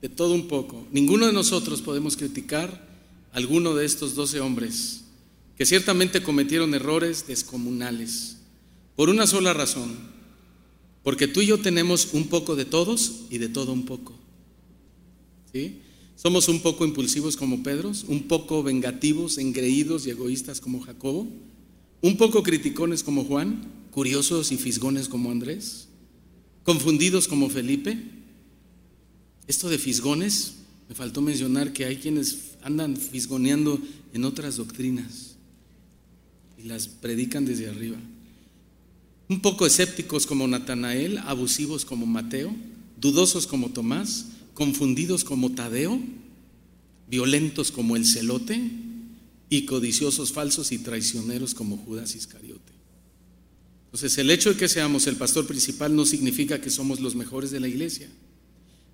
[0.00, 0.86] de todo un poco.
[0.90, 2.88] Ninguno de nosotros podemos criticar
[3.32, 5.04] alguno de estos doce hombres
[5.60, 8.38] que ciertamente cometieron errores descomunales
[8.96, 9.94] por una sola razón,
[11.02, 14.14] porque tú y yo tenemos un poco de todos y de todo un poco.
[15.52, 15.82] ¿Sí?
[16.16, 21.28] Somos un poco impulsivos como Pedro, un poco vengativos, engreídos y egoístas como Jacobo,
[22.00, 25.88] un poco criticones como Juan, curiosos y fisgones como Andrés,
[26.64, 28.02] confundidos como Felipe,
[29.46, 30.54] esto de fisgones,
[30.88, 33.78] me faltó mencionar que hay quienes andan fisgoneando
[34.14, 35.29] en otras doctrinas
[36.62, 37.98] y las predican desde arriba.
[39.28, 42.54] Un poco escépticos como Natanael, abusivos como Mateo,
[43.00, 46.00] dudosos como Tomás, confundidos como Tadeo,
[47.08, 48.60] violentos como el celote
[49.48, 52.72] y codiciosos falsos y traicioneros como Judas Iscariote.
[53.86, 57.50] Entonces el hecho de que seamos el pastor principal no significa que somos los mejores
[57.50, 58.08] de la iglesia.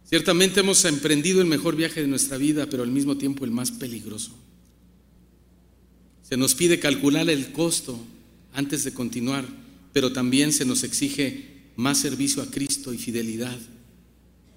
[0.09, 3.73] Ciertamente hemos emprendido el mejor viaje de nuestra vida, pero al mismo tiempo el más
[3.73, 4.33] peligroso.
[6.27, 7.99] Se nos pide calcular el costo
[8.53, 9.47] antes de continuar,
[9.93, 13.59] pero también se nos exige más servicio a Cristo y fidelidad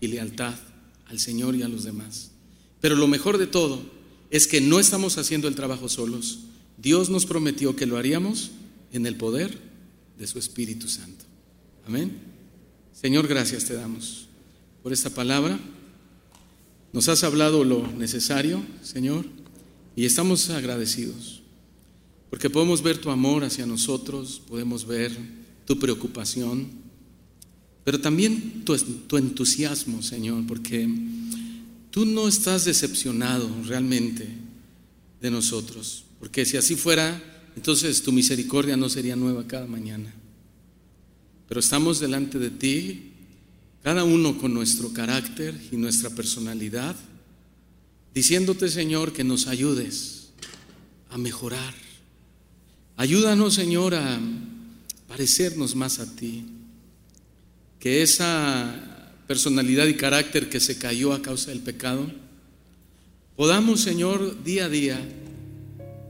[0.02, 0.56] y lealtad
[1.06, 2.32] al Señor y a los demás.
[2.82, 3.84] Pero lo mejor de todo
[4.32, 6.40] es que no estamos haciendo el trabajo solos.
[6.78, 8.52] Dios nos prometió que lo haríamos
[8.92, 9.58] en el poder
[10.18, 11.26] de su Espíritu Santo.
[11.86, 12.18] Amén.
[13.00, 14.28] Señor, gracias te damos
[14.82, 15.60] por esta palabra.
[16.94, 19.26] Nos has hablado lo necesario, Señor,
[19.96, 21.39] y estamos agradecidos,
[22.30, 25.16] porque podemos ver tu amor hacia nosotros, podemos ver
[25.66, 26.68] tu preocupación,
[27.84, 30.88] pero también tu, tu entusiasmo, Señor, porque
[31.92, 34.28] tú no estás decepcionado realmente
[35.22, 37.22] de nosotros, porque si así fuera,
[37.56, 40.14] entonces tu misericordia no sería nueva cada mañana.
[41.48, 43.12] pero estamos delante de ti,
[43.84, 46.96] cada uno con nuestro carácter y nuestra personalidad,
[48.14, 50.30] diciéndote, Señor, que nos ayudes
[51.10, 51.89] a mejorar.
[53.00, 54.20] Ayúdanos, Señor, a
[55.08, 56.44] parecernos más a ti.
[57.80, 62.12] Que esa personalidad y carácter que se cayó a causa del pecado,
[63.38, 65.00] podamos, Señor, día a día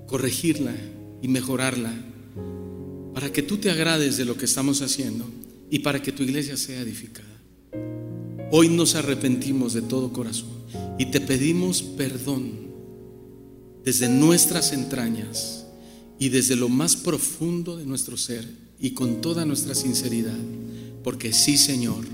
[0.07, 0.73] corregirla
[1.21, 1.93] y mejorarla
[3.13, 5.29] para que tú te agrades de lo que estamos haciendo
[5.69, 7.27] y para que tu iglesia sea edificada.
[8.49, 10.63] Hoy nos arrepentimos de todo corazón
[10.97, 12.51] y te pedimos perdón
[13.85, 15.58] desde nuestras entrañas
[16.19, 18.45] y desde lo más profundo de nuestro ser
[18.79, 20.37] y con toda nuestra sinceridad,
[21.03, 22.05] porque sí, Señor,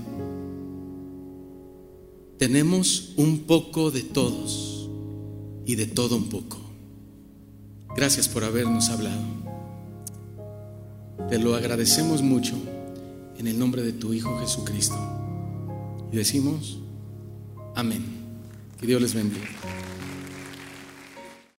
[2.38, 4.88] tenemos un poco de todos
[5.64, 6.58] y de todo un poco.
[7.96, 9.24] Gracias por habernos hablado.
[11.28, 12.54] Te lo agradecemos mucho
[13.38, 14.98] en el nombre de tu Hijo Jesucristo.
[16.12, 16.78] Y decimos,
[17.74, 18.04] amén.
[18.78, 19.48] Que Dios les bendiga.